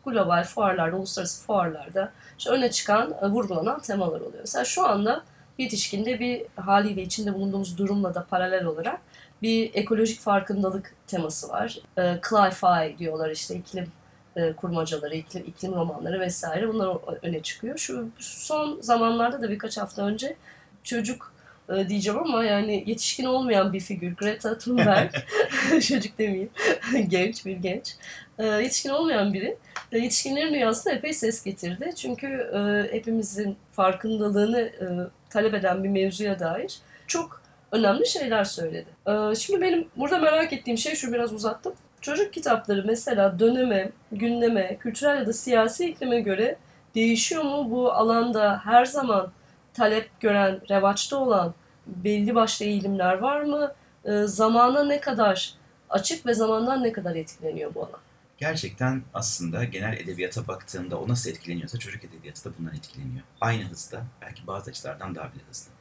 [0.05, 4.39] global fuarlarda, uluslararası fuarlarda işte öne çıkan, e, vurgulanan temalar oluyor.
[4.39, 5.23] Mesela şu anda
[5.57, 9.01] yetişkinde bir haliyle içinde bulunduğumuz durumla da paralel olarak
[9.41, 11.79] bir ekolojik farkındalık teması var.
[11.97, 13.91] E, Cli-Fi diyorlar işte iklim
[14.35, 17.77] e, kurmacaları, iklim, iklim romanları vesaire bunlar öne çıkıyor.
[17.77, 20.35] Şu son zamanlarda da birkaç hafta önce
[20.83, 21.33] çocuk
[21.69, 25.11] e, diyeceğim ama yani yetişkin olmayan bir figür Greta Thunberg
[25.69, 26.49] çocuk demeyeyim
[27.07, 27.95] genç bir genç
[28.39, 29.57] E, yetişkin olmayan biri
[29.91, 31.91] e, yetişkinlerin dünyasında epey ses getirdi.
[31.95, 34.85] Çünkü e, hepimizin farkındalığını e,
[35.29, 38.87] talep eden bir mevzuya dair çok önemli şeyler söyledi.
[39.07, 41.73] E, şimdi benim burada merak ettiğim şey şu biraz uzattım.
[42.01, 46.57] Çocuk kitapları mesela döneme, gündeme, kültürel ya da siyasi iklime göre
[46.95, 47.71] değişiyor mu?
[47.71, 49.31] Bu alanda her zaman
[49.73, 51.53] talep gören, revaçta olan
[51.87, 53.73] belli başlı eğilimler var mı?
[54.05, 55.53] E, zamana ne kadar
[55.89, 57.99] açık ve zamandan ne kadar etkileniyor bu alan?
[58.37, 63.23] Gerçekten aslında genel edebiyata baktığında o nasıl etkileniyorsa çocuk edebiyatı da bundan etkileniyor.
[63.41, 65.71] Aynı hızda, belki bazı açılardan daha bile hızlı.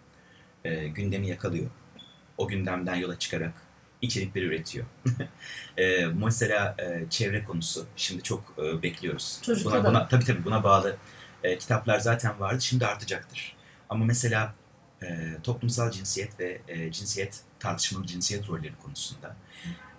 [0.64, 1.70] Ee, gündemi yakalıyor.
[2.38, 3.52] o gündemden yola çıkarak
[4.02, 4.86] içerikler üretiyor.
[5.78, 9.40] e, mesela e, çevre konusu şimdi çok e, bekliyoruz.
[9.42, 10.96] Çocukta buna, buna, tabii tabii buna bağlı
[11.42, 13.56] e, kitaplar zaten vardı şimdi artacaktır.
[13.88, 14.54] Ama mesela
[15.02, 19.36] e, toplumsal cinsiyet ve e, cinsiyet tartışmalı cinsiyet rolleri konusunda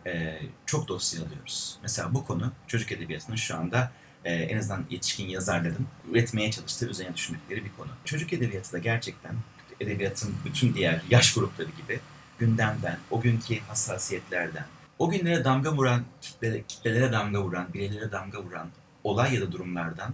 [0.06, 1.78] e, çok dosya alıyoruz.
[1.82, 3.92] Mesela bu konu çocuk edebiyatının şu anda
[4.26, 7.90] e, en azından yetişkin yazarların üretmeye çalıştığı, üzerine düşündükleri bir konu.
[8.06, 9.36] Çocuk edebiyatı da gerçekten
[9.80, 12.00] edebiyatın bütün diğer yaş grupları gibi
[12.40, 14.66] gündemden, o günkü hassasiyetlerden,
[15.00, 18.70] o günlere damga vuran, kitlere, kitlelere damga vuran, bireylere damga vuran
[19.04, 20.14] olay ya da durumlardan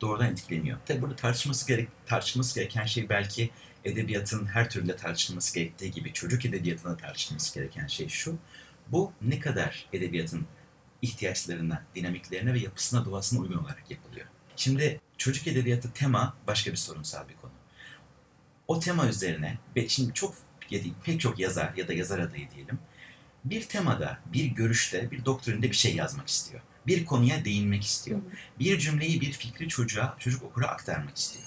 [0.00, 0.78] doğrudan etkileniyor.
[0.86, 3.50] Tabi burada tartışması, gerek, tartışması gereken şey belki
[3.84, 8.38] edebiyatın her türlü tartışılması gerektiği gibi çocuk edebiyatında tartışılması gereken şey şu.
[8.88, 10.46] Bu ne kadar edebiyatın
[11.02, 14.26] ihtiyaçlarına, dinamiklerine ve yapısına, doğasına uygun olarak yapılıyor.
[14.56, 17.52] Şimdi çocuk edebiyatı tema başka bir sorunsal bir konu.
[18.68, 20.34] O tema üzerine, ve şimdi çok
[21.04, 22.78] pek çok yazar ya da yazar adayı diyelim,
[23.44, 26.62] bir temada, bir görüşte, bir doktrinde bir şey yazmak istiyor.
[26.86, 28.20] Bir konuya değinmek istiyor.
[28.58, 31.44] Bir cümleyi, bir fikri çocuğa, çocuk okura aktarmak istiyor.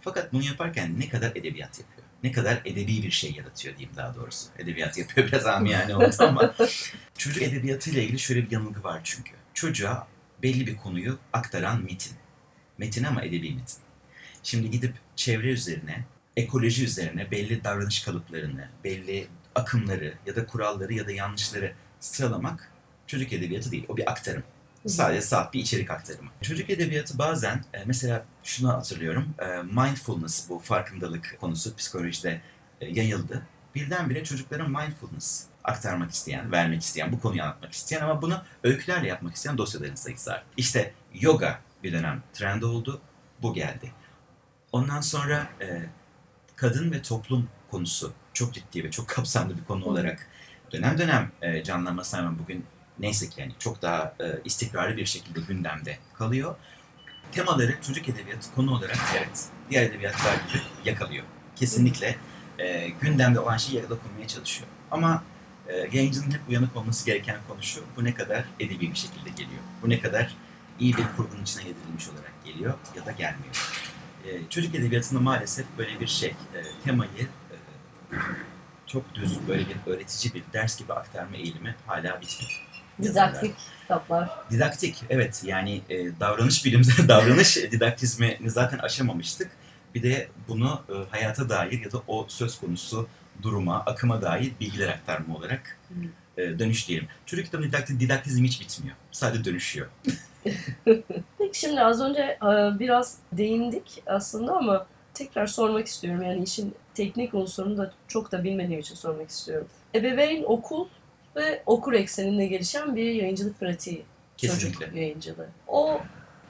[0.00, 2.06] Fakat bunu yaparken ne kadar edebiyat yapıyor?
[2.22, 4.46] Ne kadar edebi bir şey yaratıyor diyeyim daha doğrusu.
[4.58, 6.54] Edebiyat yapıyor biraz amiyane oldu ama
[7.18, 9.32] çocuk edebiyatıyla ilgili şöyle bir yanılgı var çünkü.
[9.54, 10.08] Çocuğa
[10.42, 12.12] belli bir konuyu aktaran metin.
[12.78, 13.78] Metin ama edebi metin.
[14.42, 16.04] Şimdi gidip çevre üzerine,
[16.36, 22.72] ekoloji üzerine belli davranış kalıplarını, belli akımları ya da kuralları ya da yanlışları sıralamak
[23.06, 23.84] çocuk edebiyatı değil.
[23.88, 24.42] O bir aktarım.
[24.86, 26.30] Sadece saat bir içerik aktarımı.
[26.42, 29.34] Çocuk edebiyatı bazen e, mesela şunu hatırlıyorum.
[29.38, 32.40] e, Mindfulness bu farkındalık konusu psikolojide
[32.80, 33.42] e, yayıldı.
[33.74, 39.34] Birdenbire çocuklara mindfulness aktarmak isteyen, vermek isteyen, bu konuyu anlatmak isteyen ama bunu öykülerle yapmak
[39.34, 40.46] isteyen dosyaların sayısı arttı.
[40.56, 43.00] İşte yoga bir dönem trend oldu.
[43.42, 43.92] Bu geldi.
[44.72, 45.82] Ondan sonra e,
[46.56, 50.28] kadın ve toplum konusu çok ciddi ve çok kapsamlı bir konu olarak
[50.72, 52.64] dönem dönem e, canlanmasına rağmen bugün
[52.98, 56.54] neyse ki yani çok daha e, istikrarlı bir şekilde gündemde kalıyor.
[57.32, 61.24] Temaları çocuk edebiyatı konu olarak evet diğer edebiyatlar gibi yakalıyor.
[61.56, 62.16] Kesinlikle
[62.58, 64.68] e, gündemde olan şeyi yakalamaya çalışıyor.
[64.90, 65.22] Ama
[65.68, 69.62] e, yayıncının hep uyanık olması gereken konu şu, bu ne kadar edebi bir şekilde geliyor.
[69.82, 70.36] Bu ne kadar
[70.80, 73.84] iyi bir kurgunun içine yedirilmiş olarak geliyor ya da gelmiyor.
[74.24, 77.56] E, çocuk edebiyatında maalesef böyle bir şey, e, temayı e,
[78.86, 82.73] çok düz böyle bir öğretici bir ders gibi aktarma eğilimi hala bitmedi.
[83.02, 84.30] Didaktik kitaplar.
[84.50, 89.50] Didaktik, evet yani e, davranış bilimde davranış didaktizmini zaten aşamamıştık.
[89.94, 93.08] Bir de bunu e, hayata dair ya da o söz konusu
[93.42, 95.78] duruma, akıma dair bilgiler aktarma olarak
[96.36, 97.08] e, dönüşleyelim.
[97.26, 98.96] Çocuk kitabı didaktik, didaktizm hiç bitmiyor.
[99.12, 99.86] Sadece dönüşüyor.
[101.38, 106.22] Peki şimdi az önce e, biraz değindik aslında ama tekrar sormak istiyorum.
[106.22, 109.68] Yani işin teknik unsurunu da çok da bilmediğim için sormak istiyorum.
[109.94, 110.88] Ebeveyn, okul
[111.36, 114.04] ve okur ekseninde gelişen bir yayıncılık pratiği.
[114.36, 114.78] Kesinlikle.
[114.78, 115.48] Çocuk yayıncılığı.
[115.68, 116.00] O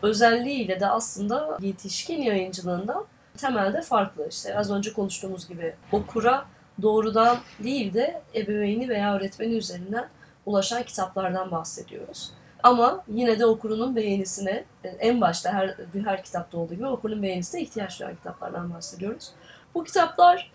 [0.02, 3.04] özelliğiyle de aslında yetişkin yayıncılığından
[3.36, 4.28] temelde farklı.
[4.28, 6.46] İşte az önce konuştuğumuz gibi okura
[6.82, 10.08] doğrudan değil de ebeveyni veya öğretmeni üzerinden
[10.46, 12.30] ulaşan kitaplardan bahsediyoruz.
[12.62, 18.00] Ama yine de okurunun beğenisine en başta her her kitapta olduğu gibi okurun beğenisine ihtiyaç
[18.00, 19.30] duyan kitaplardan bahsediyoruz.
[19.74, 20.52] Bu kitaplar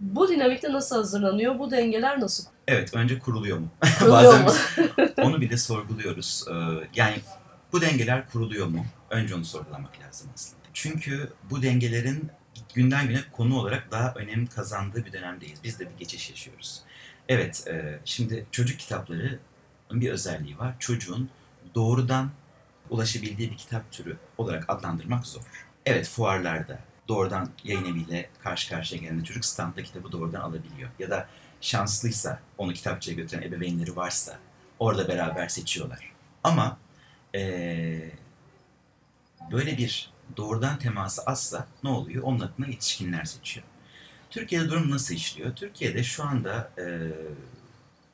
[0.00, 1.58] bu dinamikte nasıl hazırlanıyor?
[1.58, 3.68] Bu dengeler nasıl Evet, önce kuruluyor mu?
[3.98, 4.52] kuruluyor Bazen mu?
[5.22, 6.44] onu bile sorguluyoruz.
[6.50, 6.54] Ee,
[6.94, 7.16] yani
[7.72, 8.86] bu dengeler kuruluyor mu?
[9.10, 10.62] Önce onu sorgulamak lazım aslında.
[10.74, 12.30] Çünkü bu dengelerin
[12.74, 15.64] günden güne konu olarak daha önem kazandığı bir dönemdeyiz.
[15.64, 16.82] Biz de bir geçiş yaşıyoruz.
[17.28, 19.38] Evet, e, şimdi çocuk kitapları
[19.92, 20.74] bir özelliği var.
[20.78, 21.30] Çocuğun
[21.74, 22.30] doğrudan
[22.90, 25.42] ulaşabildiği bir kitap türü olarak adlandırmak zor.
[25.86, 26.78] Evet, fuarlarda
[27.08, 30.90] doğrudan yayın eviyle karşı karşıya gelen çocuk standta kitabı doğrudan alabiliyor.
[30.98, 31.28] Ya da
[31.60, 34.38] şanslıysa, onu kitapçıya götüren ebeveynleri varsa
[34.78, 36.12] orada beraber seçiyorlar.
[36.44, 36.78] Ama
[37.34, 38.12] eee,
[39.52, 42.22] böyle bir doğrudan teması azsa ne oluyor?
[42.24, 43.66] Onun adına yetişkinler seçiyor.
[44.30, 45.56] Türkiye'de durum nasıl işliyor?
[45.56, 47.10] Türkiye'de şu anda eee,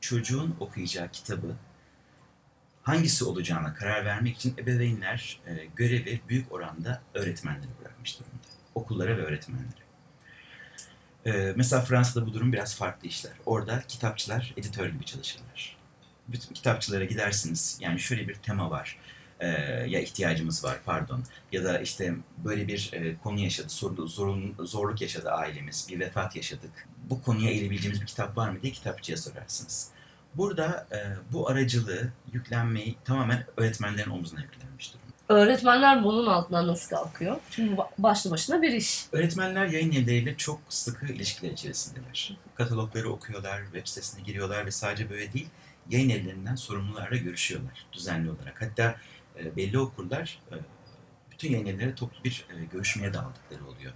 [0.00, 1.56] çocuğun okuyacağı kitabı
[2.82, 8.43] hangisi olacağına karar vermek için ebeveynler eee, görevi büyük oranda öğretmenlere bırakmış durumda.
[8.74, 9.84] Okullara ve öğretmenlere.
[11.26, 13.32] Ee, mesela Fransa'da bu durum biraz farklı işler.
[13.46, 15.76] Orada kitapçılar editör gibi çalışırlar.
[16.28, 17.78] Bütün kitapçılara gidersiniz.
[17.80, 18.98] Yani şöyle bir tema var.
[19.40, 19.46] Ee,
[19.88, 21.24] ya ihtiyacımız var pardon.
[21.52, 26.36] Ya da işte böyle bir e, konu yaşadı, sorun, zorun, zorluk yaşadı ailemiz, bir vefat
[26.36, 26.88] yaşadık.
[27.10, 29.90] Bu konuya eğilebileceğimiz bir kitap var mı diye kitapçıya sorarsınız.
[30.34, 30.98] Burada e,
[31.32, 35.03] bu aracılığı, yüklenmeyi tamamen öğretmenlerin omzuna yüklenmiş durumda.
[35.28, 37.36] Öğretmenler bunun altından nasıl kalkıyor?
[37.50, 39.04] Çünkü ba- başlı başına bir iş.
[39.12, 42.36] Öğretmenler yayın evleriyle çok sıkı ilişkiler içerisindeler.
[42.54, 45.48] Katalogları okuyorlar, web sitesine giriyorlar ve sadece böyle değil,
[45.90, 48.62] yayın evlerinden sorumlularla görüşüyorlar düzenli olarak.
[48.62, 48.96] Hatta
[49.38, 50.54] e, belli okullar e,
[51.30, 53.92] bütün yayın evleri toplu bir e, görüşmeye dağıldıkları oluyor.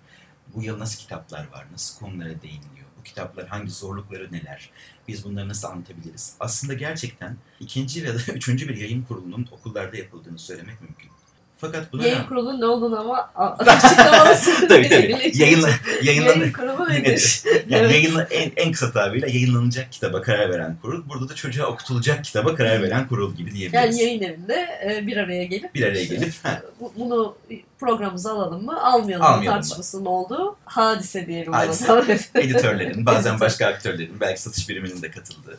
[0.55, 4.71] Bu yıl nasıl kitaplar var, nasıl konulara değiniliyor, bu kitaplar hangi zorlukları neler,
[5.09, 6.37] biz bunları nasıl anlatabiliriz?
[6.41, 11.11] Aslında gerçekten ikinci ya da üçüncü bir yayın kurulunun okullarda yapıldığını söylemek mümkün.
[11.61, 14.69] Fakat buna Yayın kurulunun ne olduğunu ama açıklamalısın.
[14.69, 15.33] tabii tabii.
[15.35, 15.71] Yayınla,
[16.03, 16.37] yayınlanır.
[16.37, 17.43] Yayın kurulu nedir?
[17.69, 17.93] Yani Evet.
[17.95, 21.09] yayınla, en, en kısa tabirle yayınlanacak kitaba karar veren kurul.
[21.09, 23.99] Burada da çocuğa okutulacak kitaba karar veren kurul gibi diyebiliriz.
[23.99, 27.37] Yani yayın evinde e, bir araya gelip Bir araya gelip ha, bu- bunu
[27.81, 29.51] programımıza alalım mı, almayalım, Almayalım mı mı?
[29.55, 31.53] tartışmasının olduğu hadise diyelim.
[31.53, 31.93] Hadise.
[32.35, 35.59] editörlerin, bazen başka aktörlerin, belki satış biriminin de katıldığı.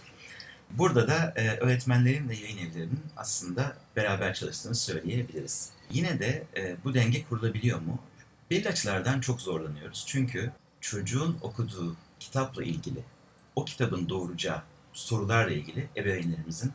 [0.72, 5.70] Burada da e, öğretmenlerin ve yayın evlerinin aslında beraber çalıştığını söyleyebiliriz.
[5.92, 8.00] Yine de e, bu denge kurulabiliyor mu?
[8.52, 10.04] Belli açılardan çok zorlanıyoruz.
[10.08, 13.04] Çünkü çocuğun okuduğu kitapla ilgili,
[13.56, 14.62] o kitabın doğuracağı
[14.94, 16.74] sorularla ilgili ebeveynlerimizin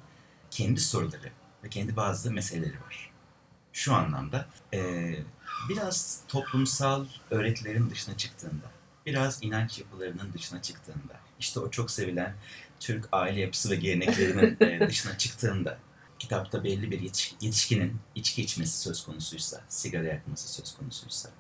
[0.51, 1.33] kendi soruları
[1.65, 3.11] ve kendi bazı meseleleri var.
[3.73, 5.13] Şu anlamda e,
[5.69, 8.71] biraz toplumsal öğretilerin dışına çıktığında,
[9.07, 12.35] biraz inanç yapılarının dışına çıktığında, işte o çok sevilen
[12.81, 15.79] Türk aile yapısı ve geleneklerinin e, dışına çıktığında,
[16.25, 21.31] kitapta belli bir yetiş- yetişkinin içki içmesi söz konusuysa, sigara yakması söz konusuysa,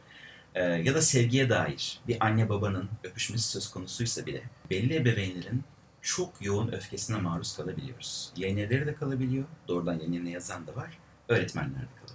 [0.54, 5.64] e, ya da sevgiye dair bir anne babanın öpüşmesi söz konusuysa bile belli ebeveynlerin
[6.02, 8.32] çok yoğun öfkesine maruz kalabiliyoruz.
[8.36, 12.14] Yayın evleri de kalabiliyor, doğrudan yayın yazan da var, öğretmenler de kalabiliyor.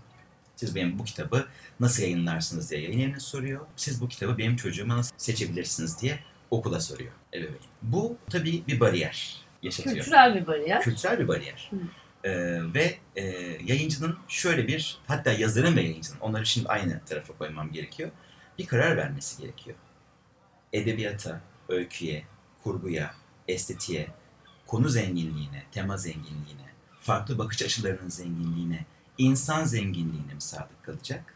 [0.55, 1.47] Siz benim bu kitabı
[1.79, 3.65] nasıl yayınlarsınız diye yayın evine soruyor.
[3.75, 6.19] Siz bu kitabı benim çocuğuma nasıl seçebilirsiniz diye
[6.51, 7.58] okula soruyor ebeveyn.
[7.82, 9.95] Bu tabii bir bariyer yaşatıyor.
[9.95, 10.82] Kültürel bir bariyer.
[10.82, 11.67] Kültürel bir bariyer.
[11.71, 11.75] Hı.
[12.23, 13.23] Ee, ve e,
[13.63, 18.10] yayıncının şöyle bir, hatta yazarın ve yayıncının, onları şimdi aynı tarafa koymam gerekiyor.
[18.58, 19.77] Bir karar vermesi gerekiyor.
[20.73, 22.23] Edebiyata, öyküye,
[22.63, 23.15] kurguya,
[23.47, 24.08] estetiğe,
[24.67, 26.69] konu zenginliğine, tema zenginliğine,
[27.01, 28.86] farklı bakış açılarının zenginliğine,
[29.17, 31.34] insan zenginliğine mi sadık kalacak?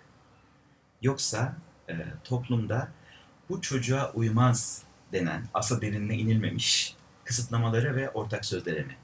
[1.01, 1.55] Yoksa
[1.89, 1.93] e,
[2.23, 2.91] toplumda
[3.49, 8.97] bu çocuğa uymaz denen, asıl derinine inilmemiş kısıtlamalara ve ortak sözlere mi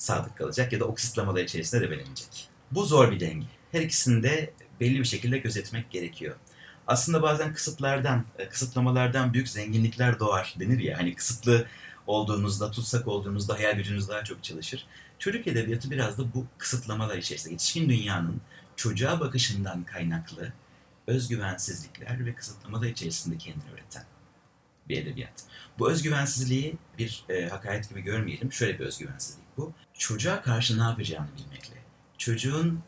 [0.00, 2.48] sadık kalacak ya da o kısıtlamalar içerisinde de beğenecek.
[2.72, 3.46] Bu zor bir denge.
[3.72, 6.36] Her ikisini de belli bir şekilde gözetmek gerekiyor.
[6.86, 10.98] Aslında bazen kısıtlardan, e, kısıtlamalardan büyük zenginlikler doğar denir ya.
[10.98, 11.66] Hani kısıtlı
[12.06, 14.86] olduğunuzda, tutsak olduğunuzda hayal gücünüz daha çok çalışır.
[15.18, 17.52] Çocuk edebiyatı biraz da bu kısıtlamalar içerisinde.
[17.52, 18.40] Yetişkin dünyanın
[18.76, 20.52] çocuğa bakışından kaynaklı
[21.06, 24.04] özgüvensizlikler ve kısıtlamalar içerisinde kendini üreten
[24.88, 25.44] bir edebiyat.
[25.78, 28.52] Bu özgüvensizliği bir e, hakaret gibi görmeyelim.
[28.52, 29.72] Şöyle bir özgüvensizlik bu.
[30.00, 31.76] Çocuğa karşı ne yapacağını bilmekle,
[32.18, 32.82] çocuğun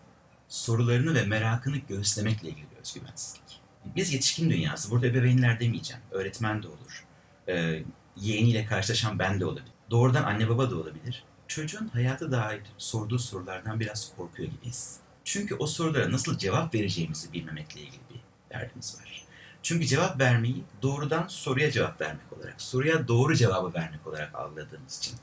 [0.49, 3.61] sorularını ve merakını göğüslemekle ilgili bir özgüvensizlik.
[3.97, 7.07] Biz yetişkin dünyası, burada ebeveynler demeyeceğim, öğretmen de olur,
[7.49, 7.83] e,
[8.17, 11.25] yeğeniyle karşılaşan ben de olabilir, doğrudan anne baba da olabilir.
[11.49, 14.97] Çocuğun hayata dair sorduğu sorulardan biraz korkuyor gibiyiz.
[15.25, 18.21] Çünkü o sorulara nasıl cevap vereceğimizi bilmemekle ilgili bir
[18.51, 19.25] derdimiz var.
[19.63, 25.17] Çünkü cevap vermeyi doğrudan soruya cevap vermek olarak, soruya doğru cevabı vermek olarak algıladığımız için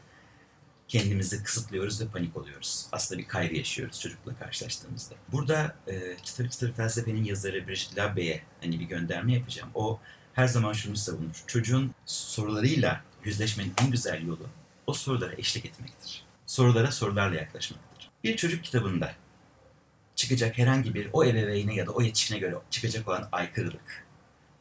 [0.89, 2.87] kendimizi kısıtlıyoruz ve panik oluyoruz.
[2.91, 5.15] Aslında bir kaygı yaşıyoruz çocukla karşılaştığımızda.
[5.31, 9.69] Burada e, Çıtır Çıtır Felsefenin yazarı Brigitte Labbe'ye hani bir gönderme yapacağım.
[9.75, 9.99] O
[10.33, 11.43] her zaman şunu savunur.
[11.47, 14.47] Çocuğun sorularıyla yüzleşmenin en güzel yolu
[14.87, 16.23] o sorulara eşlik etmektir.
[16.45, 18.09] Sorulara sorularla yaklaşmaktır.
[18.23, 19.13] Bir çocuk kitabında
[20.15, 24.05] çıkacak herhangi bir o ebeveyne ya da o yetişkine göre çıkacak olan aykırılık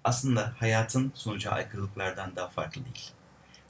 [0.04, 3.10] aslında hayatın sunacağı aykırılıklardan daha farklı değil.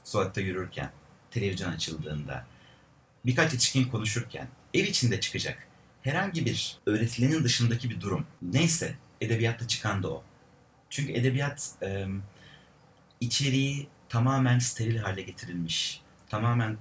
[0.03, 0.91] Sokakta yürürken,
[1.31, 2.45] televizyon açıldığında,
[3.25, 5.69] birkaç yetişkin konuşurken, ev içinde çıkacak
[6.01, 10.23] herhangi bir öğretilenin dışındaki bir durum neyse edebiyatta çıkan da o.
[10.89, 12.05] Çünkü edebiyat e,
[13.19, 16.77] içeriği tamamen steril hale getirilmiş, tamamen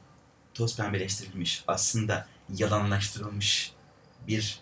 [0.54, 3.72] toz pembeleştirilmiş, aslında yalanlaştırılmış
[4.28, 4.61] bir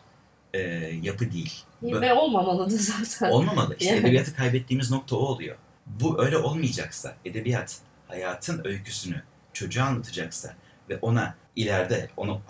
[0.54, 0.60] e,
[1.02, 1.54] yapı değil.
[1.82, 3.30] Ve olmamalı da zaten.
[3.30, 3.76] Olmamalı.
[3.80, 4.04] İşte Evet.
[4.04, 5.56] edebiyatı kaybettiğimiz nokta o oluyor.
[5.86, 9.22] Bu öyle olmayacaksa, edebiyat hayatın öyküsünü
[9.56, 10.56] çocuğa anlatacaksa
[10.88, 12.42] ve ona ileride onu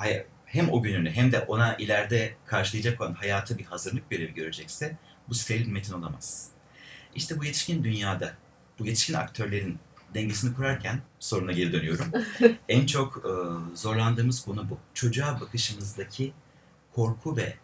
[0.47, 4.97] hem o gününü hem de ona ileride karşılayacak olan hayata bir hazırlık görevi görecekse
[5.29, 6.49] bu steril metin olamaz.
[7.15, 8.35] İşte bu yetişkin dünyada,
[8.79, 9.79] bu yetişkin aktörlerin
[10.15, 12.13] dengesini kurarken soruna geri dönüyorum.
[12.69, 13.31] en çok e,
[13.77, 14.79] zorlandığımız konu bu.
[14.95, 16.33] Çocuğa bakışımızdaki
[16.95, 17.55] korku ve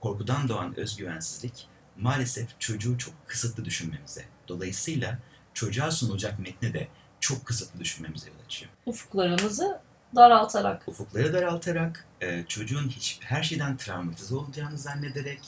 [0.00, 5.18] korkudan doğan özgüvensizlik maalesef çocuğu çok kısıtlı düşünmemize, dolayısıyla
[5.54, 6.88] çocuğa sunulacak metni de
[7.24, 8.72] çok kısıtlı düşünmemize yol açıyor.
[8.86, 9.80] Ufuklarımızı
[10.16, 10.88] daraltarak.
[10.88, 15.40] Ufukları daraltarak, e, çocuğun hiç her şeyden travmatize olacağını zannederek,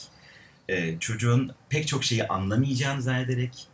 [0.69, 3.67] e, çocuğun pek çok şeyi anlamayacağını zannederek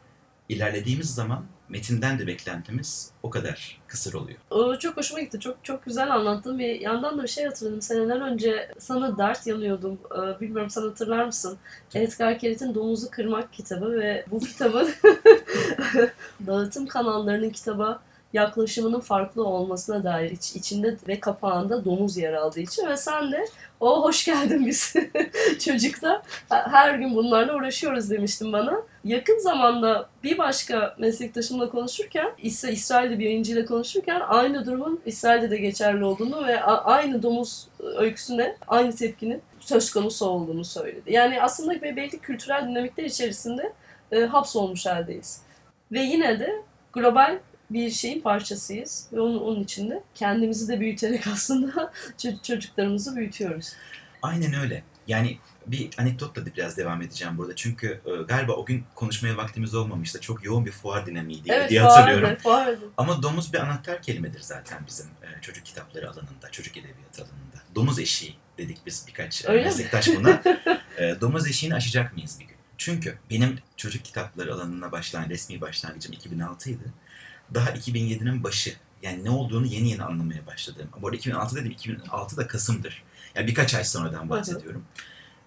[0.52, 4.38] ilerlediğimiz zaman metinden de beklentimiz o kadar kısır oluyor.
[4.50, 5.40] O çok hoşuma gitti.
[5.40, 6.58] Çok çok güzel anlattın.
[6.58, 7.82] Bir yandan da bir şey hatırladım.
[7.82, 9.98] Seneler önce sana dert yanıyordum.
[10.14, 11.58] Ee, bilmiyorum sen hatırlar mısın?
[11.94, 14.90] Edgar Kerit'in Domuzu Kırmak kitabı ve bu kitabın
[16.46, 22.86] dağıtım kanallarının kitaba yaklaşımının farklı olmasına dair iç, içinde ve kapağında domuz yer aldığı için
[22.86, 23.44] ve sen de
[23.80, 24.94] o hoş geldin biz
[25.64, 28.82] çocukta her gün bunlarla uğraşıyoruz demiştin bana.
[29.04, 35.56] Yakın zamanda bir başka meslektaşımla konuşurken İsra İsrail'de bir yayıncıyla konuşurken aynı durumun İsrail'de de
[35.56, 41.12] geçerli olduğunu ve aynı domuz öyküsüne aynı tepkinin söz konusu olduğunu söyledi.
[41.12, 43.72] Yani aslında belli kültürel dinamikler içerisinde
[44.12, 45.42] e, hapsolmuş haldeyiz.
[45.92, 47.38] Ve yine de global
[47.72, 53.72] bir şeyin parçasıyız ve onun, onun içinde kendimizi de büyüterek aslında ço- çocuklarımızı büyütüyoruz.
[54.22, 54.82] Aynen öyle.
[55.06, 57.56] Yani bir anekdotla da biraz devam edeceğim burada.
[57.56, 60.20] Çünkü e, galiba o gün konuşmaya vaktimiz olmamıştı.
[60.20, 62.24] Çok yoğun bir fuar dinamiği diye, Evet, diye hatırlıyorum.
[62.36, 62.90] fuardı, fuardı.
[62.96, 67.62] Ama domuz bir anahtar kelimedir zaten bizim e, çocuk kitapları alanında, çocuk edebiyatı alanında.
[67.74, 69.64] Domuz eşiği dedik biz birkaç e, Öyle mi?
[69.64, 70.42] meslektaş buna.
[70.98, 72.56] E, domuz eşiğini aşacak mıyız bir gün?
[72.78, 76.84] Çünkü benim çocuk kitapları alanına başlayan resmi başlangıcım 2006 idi.
[77.54, 78.72] Daha 2007'nin başı.
[79.02, 80.88] Yani ne olduğunu yeni yeni anlamaya başladım.
[81.02, 83.02] Bu arada 2006 dedim, 2006 da Kasım'dır.
[83.34, 84.84] Yani birkaç ay sonradan bahsediyorum.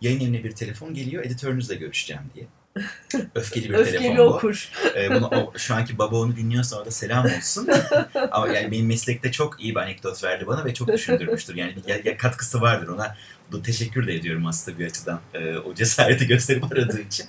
[0.02, 2.48] Yayın evine bir telefon geliyor, editörünüzle görüşeceğim diye.
[3.36, 4.22] Öfkeli bir Öfkeli telefon bu.
[4.22, 4.72] okur.
[4.96, 7.68] Ee, bunu o, şu anki baba onu dinliyorsa orada selam olsun.
[8.32, 11.56] Ama yani benim meslekte çok iyi bir anekdot verdi bana ve çok düşündürmüştür.
[11.56, 13.15] Yani ya, ya katkısı vardır ona.
[13.52, 15.20] Bu teşekkür de ediyorum aslında bir açıdan.
[15.34, 17.26] Ee, o cesareti gösterip aradığı için.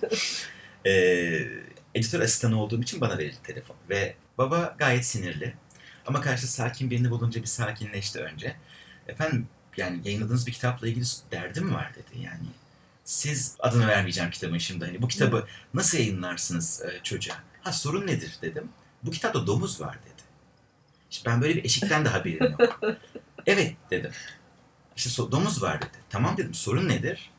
[0.87, 1.47] Ee,
[1.97, 3.77] editör asistanı olduğum için bana verildi telefon.
[3.91, 5.55] Ve baba gayet sinirli.
[6.07, 8.57] Ama karşı sakin birini bulunca bir sakinleşti önce.
[9.09, 12.23] Efendim yani yayınladığınız bir kitapla ilgili derdim var dedi.
[12.23, 12.47] Yani
[13.05, 17.37] siz adını vermeyeceğim kitabın şimdi hani bu kitabı nasıl yayınlarsınız e, çocuğa?
[17.63, 18.69] Ha sorun nedir dedim.
[19.03, 20.23] Bu kitapta domuz var dedi.
[21.11, 22.81] İşte ben böyle bir eşikten de haberim yok.
[23.47, 24.11] evet dedim.
[24.97, 25.99] İşte so- domuz var dedi.
[26.11, 27.31] Tamam dedim sorun nedir?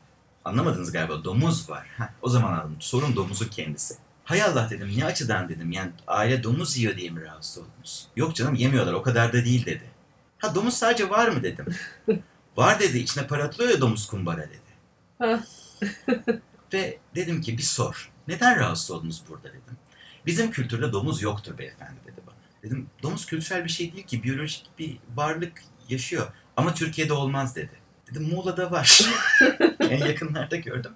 [0.44, 1.86] Anlamadınız galiba domuz var.
[1.98, 2.76] Ha, o zaman anladım.
[2.80, 3.94] Sorun domuzun kendisi.
[4.28, 5.72] Hay Allah dedim ne açıdan dedim.
[5.72, 8.08] Yani aile domuz yiyor diye mi rahatsız oldunuz?
[8.16, 9.84] Yok canım yemiyorlar o kadar da değil dedi.
[10.38, 11.66] Ha domuz sadece var mı dedim.
[12.56, 14.60] var dedi içine para atılıyor ya domuz kumbara dedi.
[16.72, 18.10] Ve dedim ki bir sor.
[18.28, 19.76] Neden rahatsız oldunuz burada dedim.
[20.26, 22.36] Bizim kültürde domuz yoktur beyefendi dedi bana.
[22.62, 26.26] Dedim domuz kültürel bir şey değil ki biyolojik bir varlık yaşıyor.
[26.56, 27.72] Ama Türkiye'de olmaz dedi.
[28.10, 29.02] Dedim Muğla'da var.
[29.80, 30.92] en yakınlarda gördüm.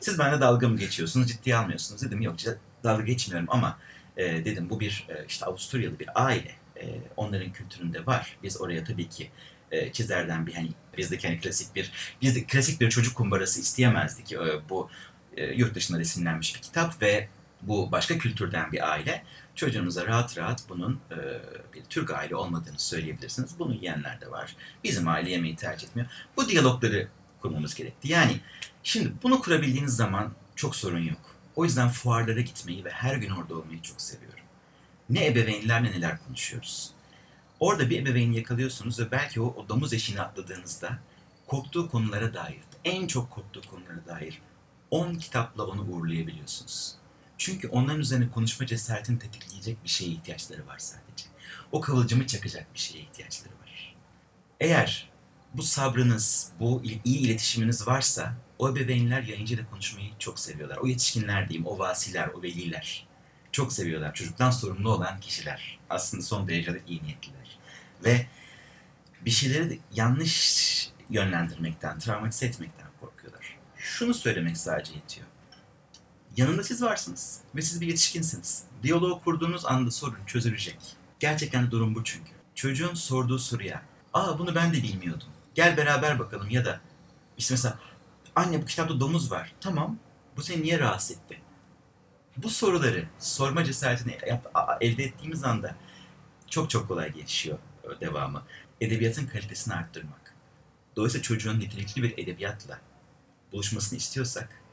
[0.00, 2.20] Siz benimle dalga mı geçiyorsunuz ciddiye almıyorsunuz dedim.
[2.20, 2.36] Yok
[2.84, 3.78] dalga geçmiyorum ama
[4.16, 6.54] e, dedim bu bir e, işte Avusturyalı bir aile.
[6.80, 8.36] E, onların kültüründe var.
[8.42, 9.30] Biz oraya tabii ki
[9.70, 14.32] e, çizerden bir hani bizdeki hani klasik bir biz de klasik bir çocuk kumbarası isteyemezdik.
[14.32, 14.90] E, bu
[15.36, 17.28] e, yurt dışında resimlenmiş bir kitap ve
[17.62, 19.24] bu başka kültürden bir aile.
[19.54, 21.16] Çocuğunuza rahat rahat bunun e,
[21.74, 23.58] bir Türk aile olmadığını söyleyebilirsiniz.
[23.58, 24.56] Bunu yiyenler de var.
[24.84, 26.08] Bizim aile yemeği tercih etmiyor.
[26.36, 27.08] Bu diyalogları
[27.40, 28.08] kurmamız gerekti.
[28.08, 28.40] Yani
[28.82, 31.36] şimdi bunu kurabildiğiniz zaman çok sorun yok.
[31.56, 34.44] O yüzden fuarlara gitmeyi ve her gün orada olmayı çok seviyorum.
[35.10, 36.90] Ne ebeveynlerle neler konuşuyoruz.
[37.60, 40.98] Orada bir ebeveyni yakalıyorsunuz ve belki o, o domuz eşiğini atladığınızda
[41.46, 44.42] korktuğu konulara dair, en çok korktuğu konulara dair
[44.90, 46.94] 10 kitapla onu uğurlayabiliyorsunuz.
[47.38, 51.24] Çünkü onların üzerine konuşma cesaretini tetikleyecek bir şeye ihtiyaçları var sadece.
[51.72, 53.94] O kıvılcımı çakacak bir şeye ihtiyaçları var.
[54.60, 55.10] Eğer
[55.54, 60.76] bu sabrınız, bu iyi iletişiminiz varsa o ebeveynler yayıncıyla konuşmayı çok seviyorlar.
[60.76, 63.06] O yetişkinler diyeyim, o vasiler, o veliler
[63.52, 64.14] çok seviyorlar.
[64.14, 65.78] Çocuktan sorumlu olan kişiler.
[65.90, 67.58] Aslında son derece de iyi niyetliler.
[68.04, 68.26] Ve
[69.24, 73.58] bir şeyleri yanlış yönlendirmekten, travmatize etmekten korkuyorlar.
[73.76, 75.26] Şunu söylemek sadece yetiyor.
[76.36, 78.64] Yanında siz varsınız ve siz bir yetişkinsiniz.
[78.82, 80.78] Diyaloğu kurduğunuz anda sorun çözülecek.
[81.20, 82.30] Gerçekten durum bu çünkü.
[82.54, 85.28] Çocuğun sorduğu soruya, aa bunu ben de bilmiyordum.
[85.54, 86.80] Gel beraber bakalım ya da
[87.38, 87.78] işte mesela
[88.36, 89.52] anne bu kitapta domuz var.
[89.60, 89.98] Tamam
[90.36, 91.40] bu seni niye rahatsız etti?
[92.36, 95.76] Bu soruları sorma cesaretini yap- elde ettiğimiz anda
[96.50, 97.58] çok çok kolay gelişiyor
[98.00, 98.42] devamı.
[98.80, 100.34] Edebiyatın kalitesini arttırmak.
[100.96, 102.80] Dolayısıyla çocuğun nitelikli bir edebiyatla
[103.52, 104.63] buluşmasını istiyorsak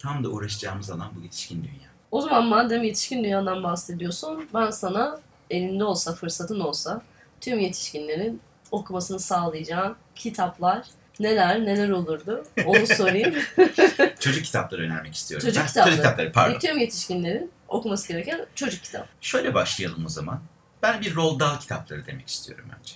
[0.00, 1.90] tam da uğraşacağımız alan bu yetişkin dünya.
[2.10, 5.20] O zaman madem yetişkin dünyadan bahsediyorsun, ben sana
[5.50, 7.02] elinde olsa, fırsatın olsa
[7.40, 8.40] tüm yetişkinlerin
[8.70, 10.86] okumasını sağlayacağın kitaplar
[11.20, 13.34] neler neler olurdu onu sorayım.
[14.20, 15.46] Çocuk kitapları önermek istiyorum.
[15.46, 15.90] Çocuk Ha, kitapları.
[15.90, 16.58] Çocuk kitapları pardon.
[16.58, 19.08] Tüm yetişkinlerin okuması gereken çocuk kitap.
[19.20, 20.40] Şöyle başlayalım o zaman.
[20.82, 22.94] Ben bir Roald Dahl kitapları demek istiyorum önce.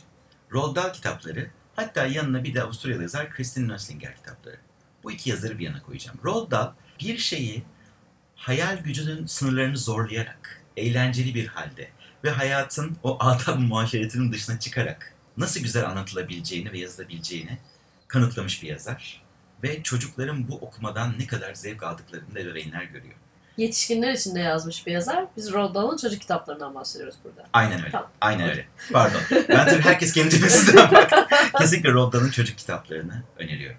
[0.52, 4.56] Roald Dahl kitapları hatta yanına bir de Avusturyalı yazar Kristin Nöslinger kitapları.
[5.04, 6.18] Bu iki yazarı bir yana koyacağım.
[6.24, 7.62] Roald Dahl bir şeyi
[8.36, 11.88] hayal gücünün sınırlarını zorlayarak, eğlenceli bir halde
[12.24, 17.58] ve hayatın o adab muaşeretinin dışına çıkarak nasıl güzel anlatılabileceğini ve yazılabileceğini
[18.08, 19.22] kanıtlamış bir yazar.
[19.62, 23.14] Ve çocukların bu okumadan ne kadar zevk aldıklarını da ebeveynler görüyor.
[23.56, 25.24] Yetişkinler için de yazmış bir yazar.
[25.36, 27.46] Biz Roald Dahl'ın çocuk kitaplarından bahsediyoruz burada.
[27.52, 27.90] Aynen öyle.
[27.90, 28.10] Tamam.
[28.20, 28.66] Aynen öyle.
[28.92, 29.20] Pardon.
[29.48, 31.26] Ben tabii herkes kendi cebesinden baktı.
[31.58, 33.78] Kesinlikle Roald Dahl'ın çocuk kitaplarını öneriyorum.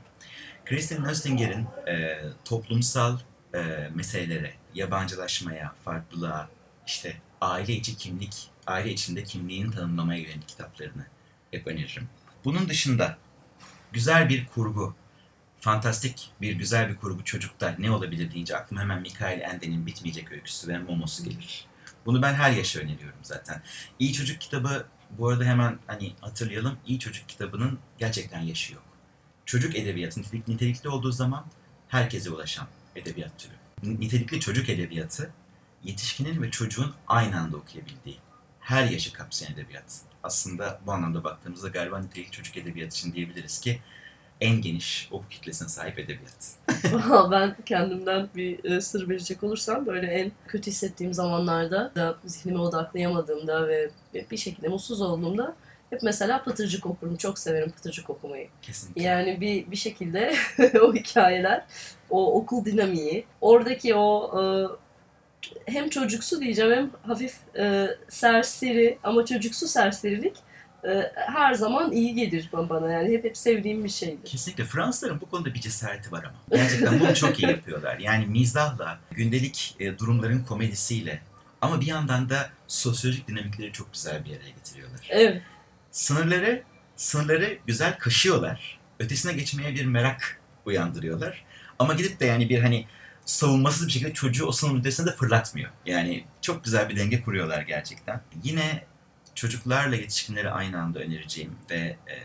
[0.66, 3.18] Kristin Nöstinger'in e, toplumsal
[3.54, 6.50] e, meselelere, yabancılaşmaya, farklılığa,
[6.88, 11.06] işte aile içi kimlik, aile içinde kimliğini tanımlamaya yönelik kitaplarını
[11.52, 12.10] hep öneririm.
[12.46, 13.18] Bunun dışında
[13.92, 14.96] güzel bir kurgu,
[15.60, 20.68] fantastik bir güzel bir kurgu çocukta ne olabilir deyince aklıma hemen Mikael Ende'nin Bitmeyecek Öyküsü
[20.68, 21.66] ve Momosu gelir.
[22.06, 23.62] Bunu ben her yaşa öneriyorum zaten.
[24.00, 26.78] İyi Çocuk kitabı bu arada hemen hani hatırlayalım.
[26.88, 28.95] İyi Çocuk kitabının gerçekten yaşı yok.
[29.46, 31.46] Çocuk edebiyatı nitelik- nitelikli olduğu zaman
[31.88, 33.54] herkese ulaşan edebiyat türü.
[34.00, 35.32] Nitelikli çocuk edebiyatı
[35.84, 38.18] yetişkinin ve çocuğun aynı anda okuyabildiği
[38.60, 40.02] her yaşı kapsayan edebiyat.
[40.24, 43.80] Aslında bu anlamda baktığımızda galiba nitelikli çocuk edebiyatı için diyebiliriz ki
[44.42, 46.56] en geniş oku kitlesine sahip edebiyat.
[47.32, 53.68] ben kendimden bir e, sır verecek olursam böyle en kötü hissettiğim zamanlarda da zihnime odaklayamadığımda
[53.68, 53.90] ve
[54.32, 55.56] bir şekilde mutsuz olduğumda
[55.96, 57.16] hep mesela Pıtırcık okurum.
[57.16, 58.48] Çok severim Pıtırcık okumayı.
[58.62, 59.04] Kesinlikle.
[59.04, 60.36] Yani bir bir şekilde
[60.82, 61.66] o hikayeler,
[62.10, 64.44] o okul dinamiği, oradaki o e,
[65.66, 70.36] hem çocuksu diyeceğim hem hafif e, serseri ama çocuksu serserilik
[70.88, 74.26] e, her zaman iyi gelir bana yani hep hep sevdiğim bir şeydir.
[74.26, 74.64] Kesinlikle.
[74.66, 76.58] Fransızların bu konuda bir cesareti var ama.
[76.58, 78.00] Gerçekten bunu çok iyi yapıyorlar.
[78.00, 81.22] Yani mizahla, gündelik e, durumların komedisiyle
[81.62, 85.08] ama bir yandan da sosyolojik dinamikleri çok güzel bir yere getiriyorlar.
[85.10, 85.42] Evet.
[85.96, 86.64] Sınırları,
[86.96, 88.80] sınırları güzel kaşıyorlar.
[89.00, 91.46] Ötesine geçmeye bir merak uyandırıyorlar.
[91.80, 92.88] Ama gidip de yani bir hani
[93.26, 95.72] savunmasız bir şekilde çocuğu o sınırın ötesine de fırlatmıyor.
[95.86, 98.22] Yani çok güzel bir denge kuruyorlar gerçekten.
[98.44, 98.86] Yine
[99.36, 102.16] çocuklarla yetişkinleri aynı anda önereceğim ve e,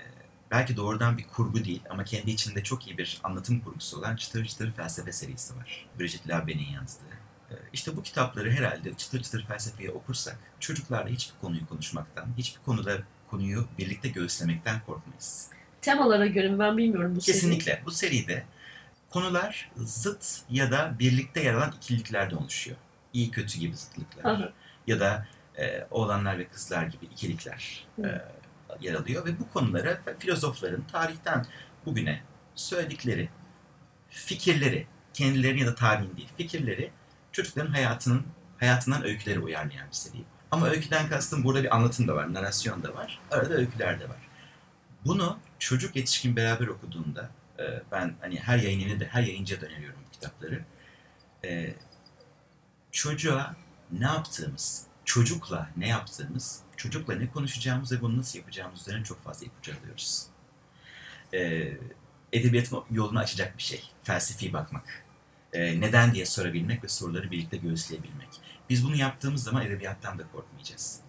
[0.51, 4.45] belki doğrudan bir kurgu değil ama kendi içinde çok iyi bir anlatım kurgusu olan Çıtır
[4.45, 5.87] Çıtır Felsefe serisi var.
[5.99, 7.15] Bridget Laben'in yazdığı.
[7.51, 12.99] E, işte bu kitapları herhalde çıtır çıtır felsefeyi okursak çocuklarla hiçbir konuyu konuşmaktan, hiçbir konuda
[13.31, 15.49] konuyu birlikte göğüslemekten korkmayız.
[15.81, 17.41] Temalara göre mi ben bilmiyorum bu seriyi.
[17.41, 17.83] Kesinlikle.
[17.87, 18.45] Bu seride
[19.11, 22.77] konular zıt ya da birlikte yer alan ikililiklerden oluşuyor.
[23.13, 24.33] İyi kötü gibi zıtlıklar.
[24.33, 24.53] Aha.
[24.87, 25.27] Ya da
[25.59, 28.07] e, oğlanlar ve kızlar gibi ikilikler Hı.
[28.07, 28.21] e,
[28.81, 29.27] yer alıyor.
[29.27, 31.47] Ve bu konulara filozofların tarihten
[31.87, 32.23] bugüne
[32.55, 33.29] söyledikleri
[34.09, 36.91] fikirleri, kendileri ya da tarihin değil, fikirleri
[37.33, 38.27] çocukların hayatının
[38.59, 40.25] hayatından öyküleri uyarlayan bir seri.
[40.51, 43.21] Ama öyküden kastım burada bir anlatım da var, narasyon da var.
[43.31, 44.29] Arada öyküler de var.
[45.07, 49.67] Bunu çocuk yetişkin beraber okuduğunda e, ben hani her yayın evine de her yayıncıya da
[49.67, 50.65] öneriyorum bu kitapları.
[51.45, 51.75] E,
[52.91, 53.57] çocuğa
[53.93, 59.47] ne yaptığımız, çocukla ne yaptığımız, çocukla ne konuşacağımız ve bunu nasıl yapacağımız üzerine çok fazla
[59.47, 60.27] ipucu alıyoruz.
[61.35, 61.73] E,
[62.33, 63.91] edebiyatın yolunu açacak bir şey.
[64.03, 65.05] Felsefi bakmak.
[65.55, 68.29] Neden diye sorabilmek ve soruları birlikte göğüsleyebilmek.
[68.71, 71.01] Biz bunu yaptığımız zaman edebiyattan da korkmayacağız.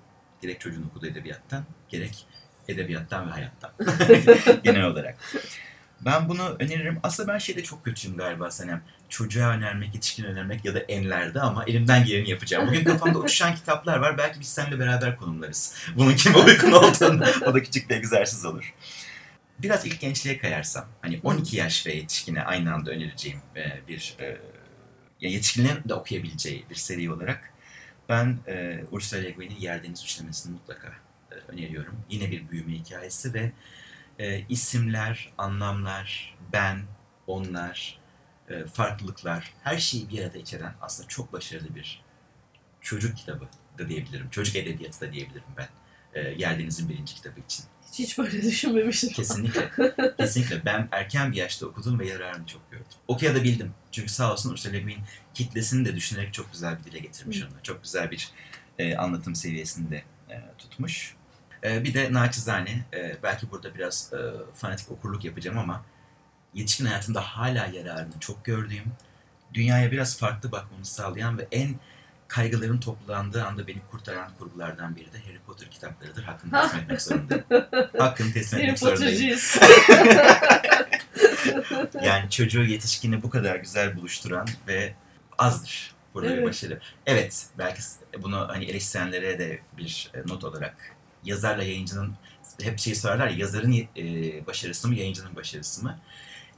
[0.41, 2.25] Gerek çocuğun okuduğu edebiyattan, gerek
[2.67, 3.71] edebiyattan ve hayattan.
[4.63, 5.17] Genel olarak.
[6.05, 6.99] Ben bunu öneririm.
[7.03, 8.83] Aslında ben şeyde çok kötüyüm galiba Sanem.
[9.09, 12.67] Çocuğa önermek, yetişkin önermek ya da enlerde ama elimden geleni yapacağım.
[12.67, 14.17] Bugün kafamda uçuşan kitaplar var.
[14.17, 15.75] Belki biz seninle beraber konumlarız.
[15.95, 17.25] Bunun kime uygun olduğunu.
[17.45, 18.73] o da küçük bir egzersiz olur.
[19.59, 24.37] Biraz ilk gençliğe kayarsam, hani 12 yaş ve yetişkine aynı anda önereceğim e, bir e,
[25.21, 27.50] ya yetişkinlerin de okuyabileceği bir seri olarak
[28.11, 30.93] ben e, Ursula Le Guin'in Yer Deniz Üçlemesi'ni mutlaka
[31.31, 31.95] e, öneriyorum.
[32.09, 33.51] Yine bir büyüme hikayesi ve
[34.19, 36.81] e, isimler, anlamlar, ben,
[37.27, 37.99] onlar,
[38.49, 42.01] e, farklılıklar, her şeyi bir arada içeren aslında çok başarılı bir
[42.81, 43.47] çocuk kitabı
[43.77, 44.29] da diyebilirim.
[44.29, 45.69] Çocuk edebiyatı da diyebilirim ben.
[46.13, 47.65] E, Yerdeniz'in birinci kitabı için.
[47.93, 49.09] Hiç, böyle düşünmemiştim.
[49.09, 49.71] Kesinlikle.
[50.17, 50.65] Kesinlikle.
[50.65, 52.85] Ben erken bir yaşta okudum ve yararını çok gördüm.
[53.07, 53.73] Okuyabildim.
[53.91, 54.99] Çünkü sağ olsun Ursula Le Guin
[55.33, 57.45] kitlesini de düşünerek çok güzel bir dile getirmiş Hı.
[57.45, 57.53] onu.
[57.63, 58.31] Çok güzel bir
[58.79, 61.15] e, anlatım seviyesinde e, tutmuş.
[61.63, 64.19] E, bir de naçizane, e, belki burada biraz e,
[64.55, 65.85] fanatik okurluk yapacağım ama
[66.53, 68.85] yetişkin hayatımda hala yararını çok gördüğüm,
[69.53, 71.75] dünyaya biraz farklı bakmamı sağlayan ve en
[72.31, 76.23] kaygıların toplandığı anda beni kurtaran kurgulardan biri de Harry Potter kitaplarıdır.
[76.23, 77.43] Hakkını teslim etmek zorundayım.
[77.97, 79.39] Hakkını teslim etmek zorundayım.
[82.03, 84.93] Yani çocuğu yetişkini bu kadar güzel buluşturan ve
[85.37, 86.47] azdır burada bir Evet.
[86.47, 86.79] başarı.
[87.05, 87.81] Evet, belki
[88.21, 90.75] bunu hani eleştirenlere de bir e, not olarak
[91.23, 92.13] yazarla yayıncının
[92.61, 95.99] hep şey sorarlar ya yazarın e, başarısı mı yayıncının başarısı mı?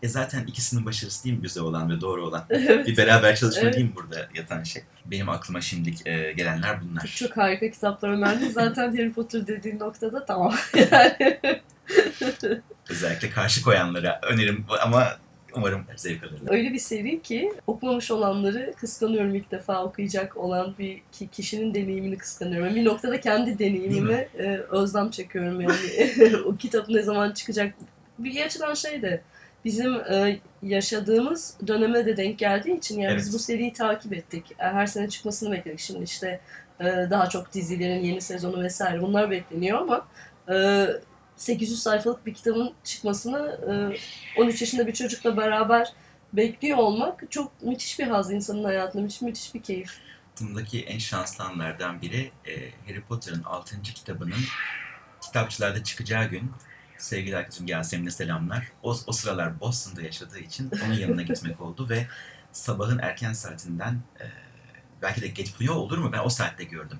[0.04, 2.45] E zaten ikisinin başarısı değil mi güzel olan ve doğru olan?
[2.49, 2.88] Evet.
[2.88, 3.74] Bir beraber çalışma Evet.
[3.74, 4.84] değil mi burada yatan şey?
[5.06, 7.14] Benim aklıma şimdilik e, gelenler bunlar.
[7.16, 8.49] Çok harika kitaplar önerdi.
[8.51, 10.54] Zaten Harry Potter dediğin noktada tamam.
[10.91, 11.39] Yani
[12.89, 15.08] Özellikle karşı koyanlara önerim ama
[15.56, 16.51] umarım zevk alırlar.
[16.54, 22.18] öyle bir seri ki okumamış olanları kıskanıyorum ilk defa okuyacak olan bir ki- kişinin deneyimini
[22.18, 22.76] kıskanıyorum.
[22.76, 26.36] Bir noktada kendi deneyimime e, özlem çekiyorum yani.
[26.45, 27.74] o kitap ne zaman çıkacak?
[28.20, 29.22] Bir açıdan şey de
[29.66, 33.34] bizim e, yaşadığımız döneme de denk geldiği için yani biz Evet.
[33.34, 34.51] bu seriyi takip ettik.
[34.51, 35.80] E, Her sene çıkmasını bekledik.
[35.80, 36.39] Şimdi işte
[36.80, 40.07] e, daha çok dizilerin yeni sezonu vesaire bunlar bekleniyor ama
[40.49, 40.88] e,
[41.38, 43.59] 800 sayfalık bir kitabın çıkmasını
[44.38, 45.93] e, 13 yaşında bir çocukla beraber
[46.34, 49.01] bekliyor olmak çok müthiş bir haz insanın hayatında.
[49.01, 49.91] Müthiş, müthiş bir keyif.
[50.26, 52.51] Hayatımdaki en şanslı anlardan biri e,
[52.88, 53.82] Harry Potter'ın 6.
[53.82, 54.34] kitabının
[55.22, 56.51] kitapçılarda çıkacağı gün
[57.04, 58.72] sevgili arkadaşım Yasemin'e selamlar.
[58.84, 62.08] O, o sıralar Boston'da yaşadığı için onun yanına gitmek oldu ve
[62.51, 64.26] sabahın erken saatinden e,
[65.01, 66.99] belki de geç yo olur mu ben o saatte gördüm.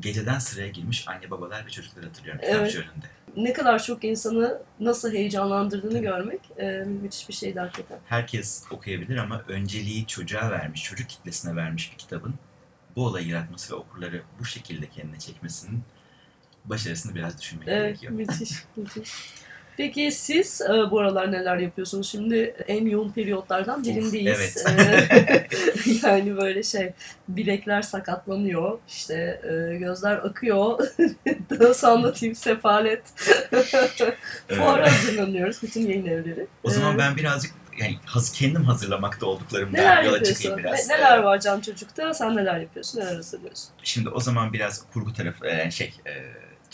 [0.00, 3.06] Geceden sıraya girmiş anne babalar ve çocukları hatırlıyorum kitapçı önünde.
[3.36, 7.98] Ne kadar çok insanı nasıl heyecanlandırdığını görmek e, müthiş bir şeydi hakikaten.
[8.06, 12.34] Herkes okuyabilir ama önceliği çocuğa vermiş, çocuk kitlesine vermiş bir kitabın
[12.96, 15.82] bu olayı yaratması ve okurları bu şekilde kendine çekmesinin
[16.64, 18.12] başarısını biraz düşünmek Evet, gerekiyor.
[18.12, 19.10] müthiş, müthiş.
[19.76, 22.10] Peki siz e, bu aralar neler yapıyorsunuz?
[22.10, 24.56] Şimdi en yoğun periyotlardan birindeyiz.
[24.68, 24.80] evet.
[24.88, 25.48] E,
[26.06, 26.92] yani böyle şey,
[27.28, 30.78] bilekler sakatlanıyor, işte e, gözler akıyor.
[31.60, 33.02] Nasıl anlatayım sefalet.
[34.48, 36.46] Fuara hazırlanıyoruz, bütün yayın evleri.
[36.62, 40.88] O zaman E, ben birazcık yani haz, kendim hazırlamakta olduklarımdan Neler yola çıkayım biraz.
[40.88, 42.14] Ne- neler Ee, var Can Çocuk'ta?
[42.14, 43.00] Sen neler yapıyorsun?
[43.00, 43.68] Neler hazırlıyorsun?
[43.82, 46.12] Şimdi o zaman biraz kurgu tarafı, e, şey, e,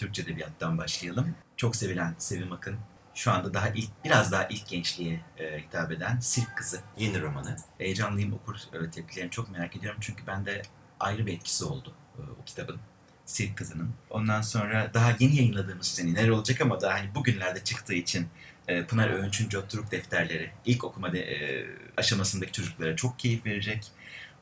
[0.00, 1.34] Türkçe edebiyattan başlayalım.
[1.56, 2.76] Çok sevilen Sevim Akın,
[3.14, 7.56] şu anda daha ilk, biraz daha ilk gençliğe e, hitap eden Sirk Kızı yeni romanı.
[7.78, 10.62] Heyecanlıyım okur e, tepkilerini çok merak ediyorum çünkü bende
[11.00, 12.78] ayrı bir etkisi oldu e, o kitabın.
[13.24, 13.90] Sirk Kızı'nın.
[14.10, 18.28] Ondan sonra daha yeni yayınladığımız seni neler olacak ama daha hani bugünlerde çıktığı için
[18.68, 23.86] e, Pınar Öğünç'ün Jotturuk defterleri ilk okuma de, e, aşamasındaki çocuklara çok keyif verecek.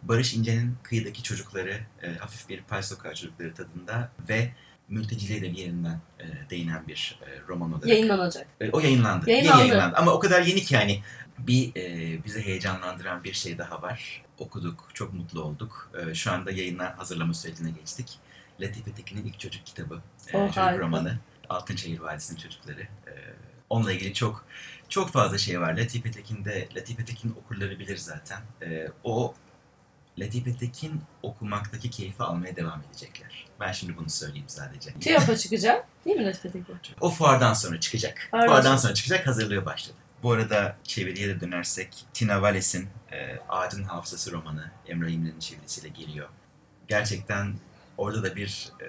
[0.03, 4.53] Barış İnce'nin kıyıdaki çocukları, e, hafif bir pay sokağı çocukları tadında ve
[4.89, 7.87] mülteciliğe de bir yerinden e, değinen bir e, roman olarak.
[7.89, 8.47] Yayınlanacak.
[8.61, 9.31] E, o yayınlandı.
[9.31, 9.59] Yayınlandı.
[9.59, 9.97] Yeni yayınlandı.
[9.97, 11.03] Ama o kadar yeni ki hani
[11.39, 14.23] bir e, bizi heyecanlandıran bir şey daha var.
[14.39, 15.91] Okuduk, çok mutlu olduk.
[16.11, 18.19] E, şu anda yayınlar hazırlama sürecine geçtik.
[18.61, 20.83] Latife Tekin'in ilk çocuk kitabı, e, Oh, çocuk harika.
[20.83, 21.19] romanı.
[21.49, 22.81] Altınşehir Vadisi'nin çocukları.
[22.83, 23.13] E,
[23.71, 24.45] onunla ilgili çok
[24.89, 25.73] çok fazla şey var.
[25.77, 28.41] Latife Tekin'de, Latife Tekin okurları bilir zaten.
[28.63, 29.35] E, o
[30.21, 33.47] Latife Tekin okumaktaki keyfi almaya devam edecekler.
[33.61, 34.93] Ben şimdi bunu söyleyeyim sadece.
[35.01, 35.87] TÜYAP'a çıkacak.
[36.05, 36.77] Değil mi Latife Tekin?
[37.01, 38.29] O fuardan sonra çıkacak.
[38.31, 38.79] Fuardan fuardan sonra.
[38.79, 39.97] sonra çıkacak hazırlığı başladı.
[40.23, 46.29] Bu arada çeviriye de dönersek Tina Vales'in e, Ağacın Hafızası romanı Emre İmre'nin çevirisiyle geliyor.
[46.89, 47.55] Gerçekten
[47.99, 48.85] orada da bir e,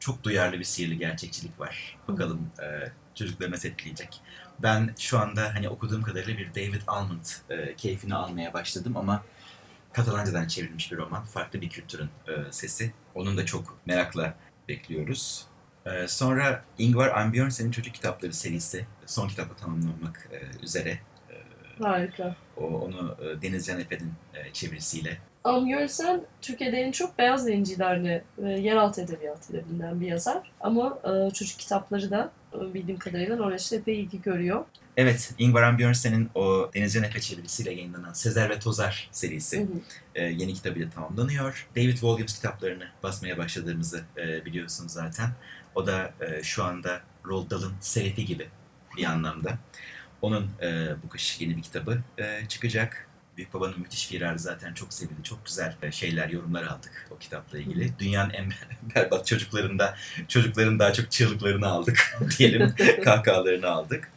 [0.00, 1.96] çok duyarlı bir sihirli gerçekçilik var.
[2.08, 4.20] Bakalım e, çocukları nasıl etkileyecek.
[4.58, 9.24] Ben şu anda hani okuduğum kadarıyla bir David Almond e, keyfini almaya başladım ama
[9.96, 11.24] Katalancadan çevrilmiş bir roman.
[11.24, 12.92] Farklı bir kültürün e, sesi.
[13.14, 14.34] Onun da çok merakla
[14.68, 15.46] bekliyoruz.
[15.86, 20.98] Ee, sonra Ingvar Ambjörnsen'in çocuk kitapları serisi son kitabı tamamlanmak e, üzere.
[21.82, 22.36] Harika.
[22.56, 25.18] O, onu e, Deniz Can Efe'nin e, çevirisiyle.
[25.44, 30.52] Amgörsen Türkiye'de en çok beyaz yayıncılarla ve yeraltı edebiyatıyla bilinen bir yazar.
[30.60, 34.64] Ama e, çocuk kitapları da e, bildiğim kadarıyla Norveç'te epey ilgi görüyor.
[34.96, 39.68] Evet, Ingvar Ambjörnsen'in o Deniz Can Efe çevirisiyle yayınlanan Sezer ve Tozar serisi Hı hı.
[40.14, 41.68] e, yeni kitabıyla tamamlanıyor.
[41.76, 45.30] David Williams kitaplarını basmaya başladığımızı e, biliyorsunuz zaten.
[45.74, 48.48] O da e, şu anda Roald Dahl'ın Selefi gibi
[48.96, 49.58] bir anlamda.
[50.22, 53.08] Onun e, bu kış yeni bir kitabı e, çıkacak.
[53.36, 55.22] Büyük Baba'nın müthiş firarı zaten çok sevildi.
[55.22, 57.98] Çok güzel e, şeyler, yorumlar aldık o kitapla ilgili.
[57.98, 58.52] Dünyanın en
[58.94, 59.96] berbat çocuklarında,
[60.28, 62.74] çocukların daha çok çığlıklarını aldık diyelim.
[63.04, 64.10] kahkahalarını aldık.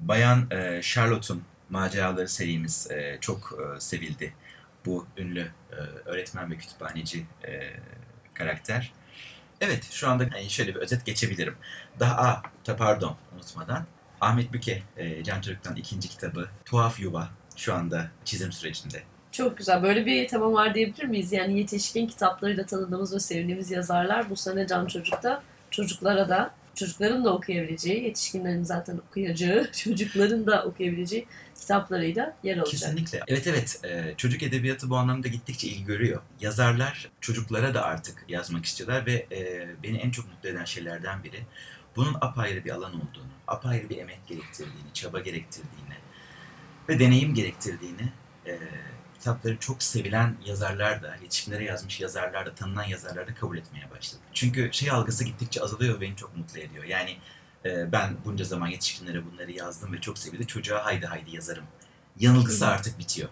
[0.00, 4.34] Bayan e, Charlotte'un maceraları serimiz e, çok e, sevildi.
[4.86, 5.74] Bu ünlü e,
[6.04, 7.70] öğretmen ve kütüphaneci e,
[8.34, 8.92] karakter.
[9.60, 11.54] Evet, şu anda yani şöyle bir özet geçebilirim.
[12.00, 13.86] Daha, ta pardon, unutmadan.
[14.20, 19.02] Ahmet Büke, e, Can Çocuk'tan ikinci kitabı Tuhaf Yuva şu anda çizim sürecinde.
[19.32, 19.82] Çok güzel.
[19.82, 21.32] Böyle bir tema var diyebilir miyiz?
[21.32, 27.34] Yani yetişkin kitaplarıyla tanıdığımız ve sevdiğimiz yazarlar bu sene Can Çocuk'ta çocuklara da çocukların da
[27.34, 31.26] okuyabileceği, yetişkinlerin zaten okuyacağı, çocukların da okuyabileceği
[31.60, 32.70] kitaplarıyla yer alacak.
[32.70, 33.20] Kesinlikle.
[33.28, 36.22] Evet evet e, çocuk edebiyatı bu anlamda gittikçe ilgi görüyor.
[36.40, 41.40] Yazarlar çocuklara da artık yazmak istiyorlar ve e, beni en çok mutlu eden şeylerden biri
[41.96, 45.94] bunun apayrı bir alan olduğunu, apayrı bir emek gerektirdiğini, çaba gerektirdiğini,
[46.88, 48.12] ve deneyim gerektirdiğini,
[48.46, 48.58] e,
[49.20, 54.22] kitapları çok sevilen yazarlar da, yetişkinlere yazmış yazarlar da, tanınan yazarlar da kabul etmeye başladı.
[54.34, 56.84] Çünkü şey algısı gittikçe azalıyor ve beni çok mutlu ediyor.
[56.84, 57.16] Yani
[57.64, 60.46] e, ben bunca zaman yetişkinlere bunları yazdım ve çok sevildi.
[60.46, 61.64] Çocuğa haydi haydi yazarım.
[62.18, 63.28] Yanılgısı artık bitiyor.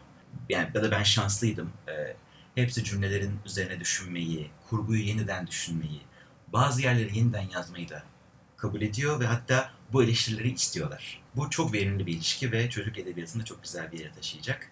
[0.49, 1.73] Yani ya da ben şanslıydım.
[1.89, 2.17] E,
[2.55, 6.01] hepsi cümlelerin üzerine düşünmeyi, kurguyu yeniden düşünmeyi,
[6.49, 8.03] bazı yerleri yeniden yazmayı da
[8.57, 11.23] kabul ediyor ve hatta bu eleştirileri istiyorlar.
[11.37, 14.71] Bu çok verimli bir ilişki ve çocuk edebiyatını çok güzel bir yere taşıyacak.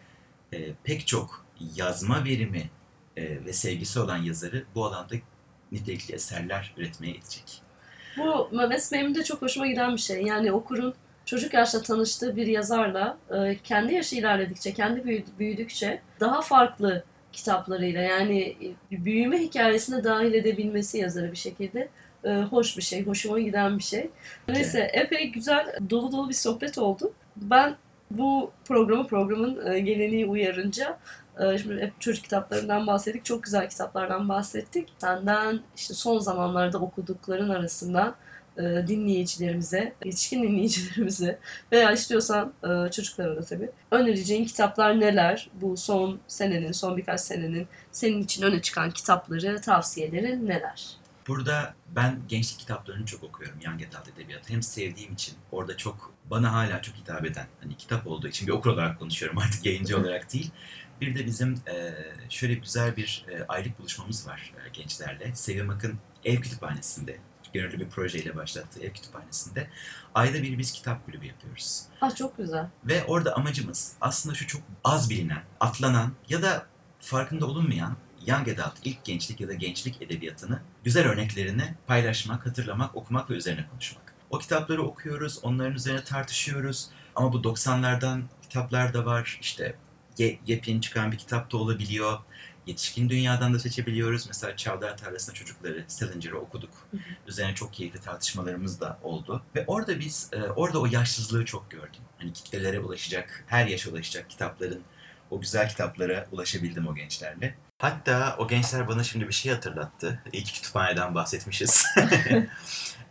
[0.53, 2.71] Ee, pek çok yazma verimi
[3.17, 5.15] e, ve sevgisi olan yazarı bu alanda
[5.73, 7.63] nitelikli eserler üretmeye itecek.
[8.19, 10.23] Bu mesleğimde de çok hoşuma giden bir şey.
[10.23, 10.95] Yani okurun
[11.25, 18.01] çocuk yaşta tanıştığı bir yazarla e, kendi yaşı ilerledikçe, kendi büyü- büyüdükçe daha farklı kitaplarıyla
[18.03, 18.57] yani
[18.93, 21.89] e, büyüme hikayesine dahil edebilmesi yazarı bir şekilde
[22.25, 24.11] e, hoş bir şey, hoşuma giden bir şey.
[24.49, 27.13] Neyse epey güzel, dolu dolu bir sohbet oldu.
[27.37, 27.77] Ben
[28.11, 30.99] bu programı programın e, geleneği uyarınca
[31.41, 33.25] e, şimdi hep çocuk kitaplarından bahsettik.
[33.25, 34.89] Çok güzel kitaplardan bahsettik.
[34.99, 38.15] Senden işte son zamanlarda okudukların arasında
[38.59, 41.39] e, dinleyicilerimize, yetişkin dinleyicilerimize
[41.73, 45.51] veya istiyorsan e, çocuklara da tabii önereceğin kitaplar neler?
[45.55, 51.06] Bu son senenin, son birkaç senenin senin için öne çıkan kitapları, tavsiyelerin neler?
[51.29, 53.59] Burada ben gençlik kitaplarını çok okuyorum.
[53.65, 54.53] Young Adult edebiyatı.
[54.53, 58.53] Hem sevdiğim için orada çok bana hala çok hitap eden hani kitap olduğu için bir
[58.53, 60.51] okur olarak konuşuyorum artık yayıncı olarak değil.
[61.01, 61.95] Bir de bizim e,
[62.29, 65.35] şöyle güzel bir e, aylık buluşmamız var e, gençlerle.
[65.35, 67.19] Sevim Akın ev kütüphanesinde
[67.53, 69.71] gönüllü bir projeyle başlattığı ev kütüphanesinde
[70.15, 71.83] ayda bir biz kitap kulübü yapıyoruz.
[72.01, 72.69] Ah çok güzel.
[72.85, 76.67] Ve orada amacımız aslında şu çok az bilinen, atlanan ya da
[77.01, 77.97] farkında olunmayan
[78.27, 83.67] young adult, ilk gençlik ya da gençlik edebiyatını, güzel örneklerini paylaşmak, hatırlamak, okumak ve üzerine
[83.71, 84.15] konuşmak.
[84.31, 86.91] O kitapları okuyoruz, onların üzerine tartışıyoruz.
[87.15, 89.39] Ama bu 90'lardan kitaplar da var.
[89.43, 89.77] İşte
[90.19, 92.19] ye- yepyeni çıkan bir kitap da olabiliyor.
[92.67, 94.27] Yetişkin dünyadan da seçebiliyoruz.
[94.27, 96.71] Mesela Çavdar Tarlası'nda çocukları, Salinger'ı okuduk.
[96.91, 97.01] Hı hı.
[97.27, 99.43] Üzerine çok keyifli tartışmalarımız da oldu.
[99.55, 102.01] Ve orada biz, e, orada o yaşsızlığı çok gördüm.
[102.19, 104.83] Hani kitlelere ulaşacak, her yaşa ulaşacak kitapların,
[105.31, 107.55] o güzel kitaplara ulaşabildim o gençlerle.
[107.79, 110.23] Hatta o gençler bana şimdi bir şey hatırlattı.
[110.33, 111.87] İlk kütüphaneden bahsetmişiz.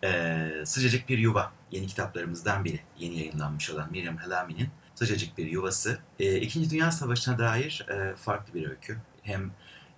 [0.04, 2.80] Ee, Sıcacık Bir Yuva yeni kitaplarımızdan biri.
[2.98, 6.00] Yeni yayınlanmış olan Miriam Helami'nin Sıcacık Bir Yuvası.
[6.20, 8.98] Ee, İkinci Dünya Savaşı'na dair e, farklı bir öykü.
[9.22, 9.52] Hem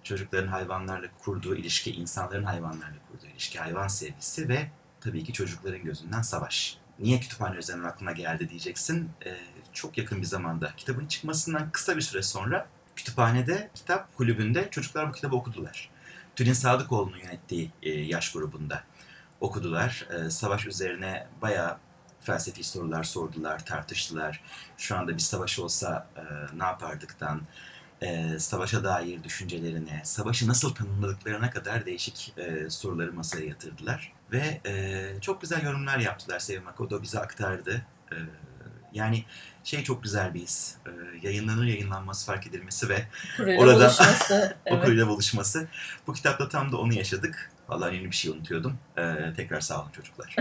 [0.04, 4.70] çocukların hayvanlarla kurduğu ilişki, insanların hayvanlarla kurduğu ilişki, hayvan sevgisi ve
[5.02, 6.78] tabii ki çocukların gözünden savaş.
[7.00, 9.10] Niye kütüphane üzerinden aklına geldi diyeceksin.
[9.26, 9.38] Ee,
[9.74, 15.12] çok yakın bir zamanda kitabın çıkmasından kısa bir süre sonra kütüphanede, kitap kulübünde çocuklar bu
[15.12, 15.90] kitabı okudular.
[16.36, 18.84] Tülin Sadıkoğlu'nun yönettiği e, yaş grubunda
[19.42, 20.08] okudular.
[20.12, 21.78] E, savaş üzerine bayağı
[22.22, 24.42] felsefi sorular sordular, tartıştılar.
[24.78, 26.22] Şu anda bir savaş olsa e,
[26.60, 27.42] ne yapardıktan,
[28.02, 34.14] e, savaşa dair düşüncelerine, savaşı nasıl tanımladıklarına kadar değişik e, soruları masaya yatırdılar.
[34.32, 36.82] Ve e, çok güzel yorumlar yaptılar Sevim Ak.
[36.82, 37.82] O da bize aktardı.
[38.12, 38.16] E,
[38.98, 39.26] yani
[39.64, 40.76] şey çok güzel bir his.
[40.86, 40.92] E,
[41.28, 43.06] yayınlanır yayınlanmaz fark edilmesi ve
[43.38, 44.58] Kuruyla Orada- buluşması.
[44.66, 44.78] evet.
[44.80, 45.68] okuruyla buluşması.
[46.08, 47.52] Bu kitapta tam da onu yaşadık.
[47.70, 48.78] Vallahi önemli bir şey unutuyordum.
[48.98, 50.36] Ee, tekrar sağ olun çocuklar.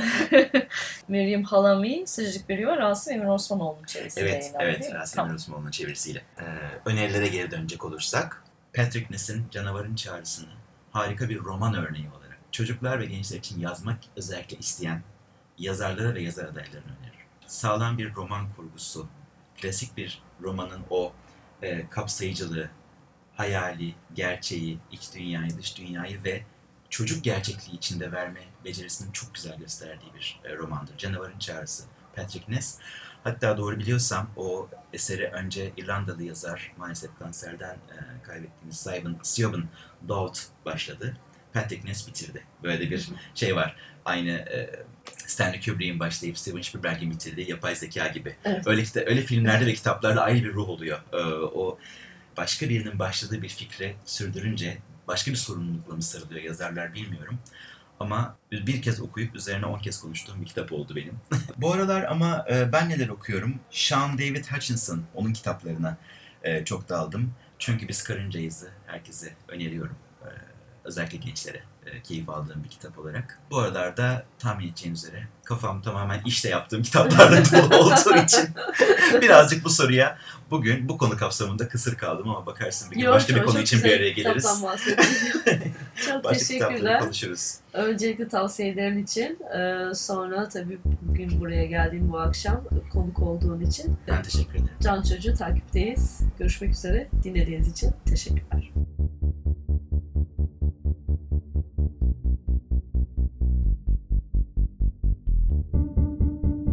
[1.09, 4.95] Meryem Halami, Sıcacık Yuva, Rasim Emir Osmanoğlu'nun çevirisiyle evet, evet.
[4.95, 5.35] Rasim Tamam.
[5.35, 6.23] Osmanoğlu'nun çevirisiyle.
[6.39, 6.45] Ee,
[6.85, 8.43] önerilere geri dönecek olursak,
[8.75, 10.49] Patrick Ness'in Canavarın Çağrısı'nı
[10.91, 15.03] harika bir roman örneği olarak çocuklar ve gençler için yazmak özellikle isteyen
[15.59, 17.16] yazarlara ve yazar adaylarına öneririm.
[17.47, 19.09] Sağlam bir roman kurgusu,
[19.61, 21.13] klasik bir romanın o
[21.63, 22.71] e, kapsayıcılığı,
[23.37, 26.43] hayali, gerçeği, iç dünyayı, dış dünyayı ve
[26.91, 30.97] çocuk gerçekliği içinde verme becerisinin çok güzel gösterdiği bir e, romandır.
[30.99, 31.85] Canavarın Çağrısı,
[32.17, 32.79] Patrick Ness.
[33.25, 39.69] Hatta doğru biliyorsam o eseri önce İrlandalı yazar, maalesef kanserden e, kaybettiğimiz Siobhan, Siobhan
[40.09, 41.17] Dowd başladı.
[41.53, 42.45] Patrick Ness bitirdi.
[42.63, 43.77] Böyle bir şey var.
[44.05, 44.85] Aynı e,
[45.27, 48.37] Stanley Kubrick'in başlayıp Steven Spielberg'in bitirdiği yapay zeka gibi.
[48.45, 48.67] Evet.
[48.67, 50.99] Öyle, kita- öyle filmlerde ve kitaplarda ayrı bir ruh oluyor.
[51.13, 51.79] E, o
[52.37, 57.39] başka birinin başladığı bir fikre sürdürünce başka bir sorumlulukla mı sarılıyor yazarlar bilmiyorum.
[58.01, 61.15] Ama bir kez okuyup üzerine on kez konuştuğum bir kitap oldu benim.
[61.57, 63.61] Bu aralar ama e, ben neler okuyorum?
[63.71, 65.97] Sean David Hutchinson, onun kitaplarına
[66.43, 67.35] e, çok daldım.
[67.59, 69.97] Çünkü biz karıncayız'ı herkese öneriyorum.
[70.23, 70.29] E,
[70.85, 71.63] Özellikle gençlere
[72.03, 73.39] keyif aldığım bir kitap olarak.
[73.51, 78.49] Bu aralarda tahmin edeceğiniz üzere kafam tamamen işte yaptığım kitaplarla dolu olduğu için
[79.23, 80.19] birazcık bu soruya
[80.51, 83.85] bugün bu konu kapsamında kısır kaldım ama bakarsın bir gün Yok, başka bir konu için
[83.85, 84.45] bir araya geliriz.
[86.07, 87.01] Çok Başka teşekkürler.
[87.01, 87.55] konuşuruz.
[87.73, 89.39] Öncelikle tavsiyelerin için.
[89.59, 93.97] Ee, sonra tabii bugün buraya geldiğin bu akşam konuk olduğun için.
[94.09, 94.71] Ben teşekkür ederim.
[94.83, 96.21] Can Çocuğu takipteyiz.
[96.39, 97.09] Görüşmek üzere.
[97.23, 98.73] Dinlediğiniz için teşekkürler.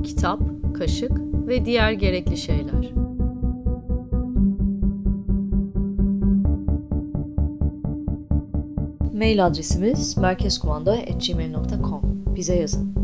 [0.03, 0.39] Kitap,
[0.73, 1.11] kaşık
[1.47, 2.93] ve diğer gerekli şeyler.
[9.13, 12.01] Mail adresimiz merkezkumanda.gmail.com.
[12.35, 13.02] Bize yazın.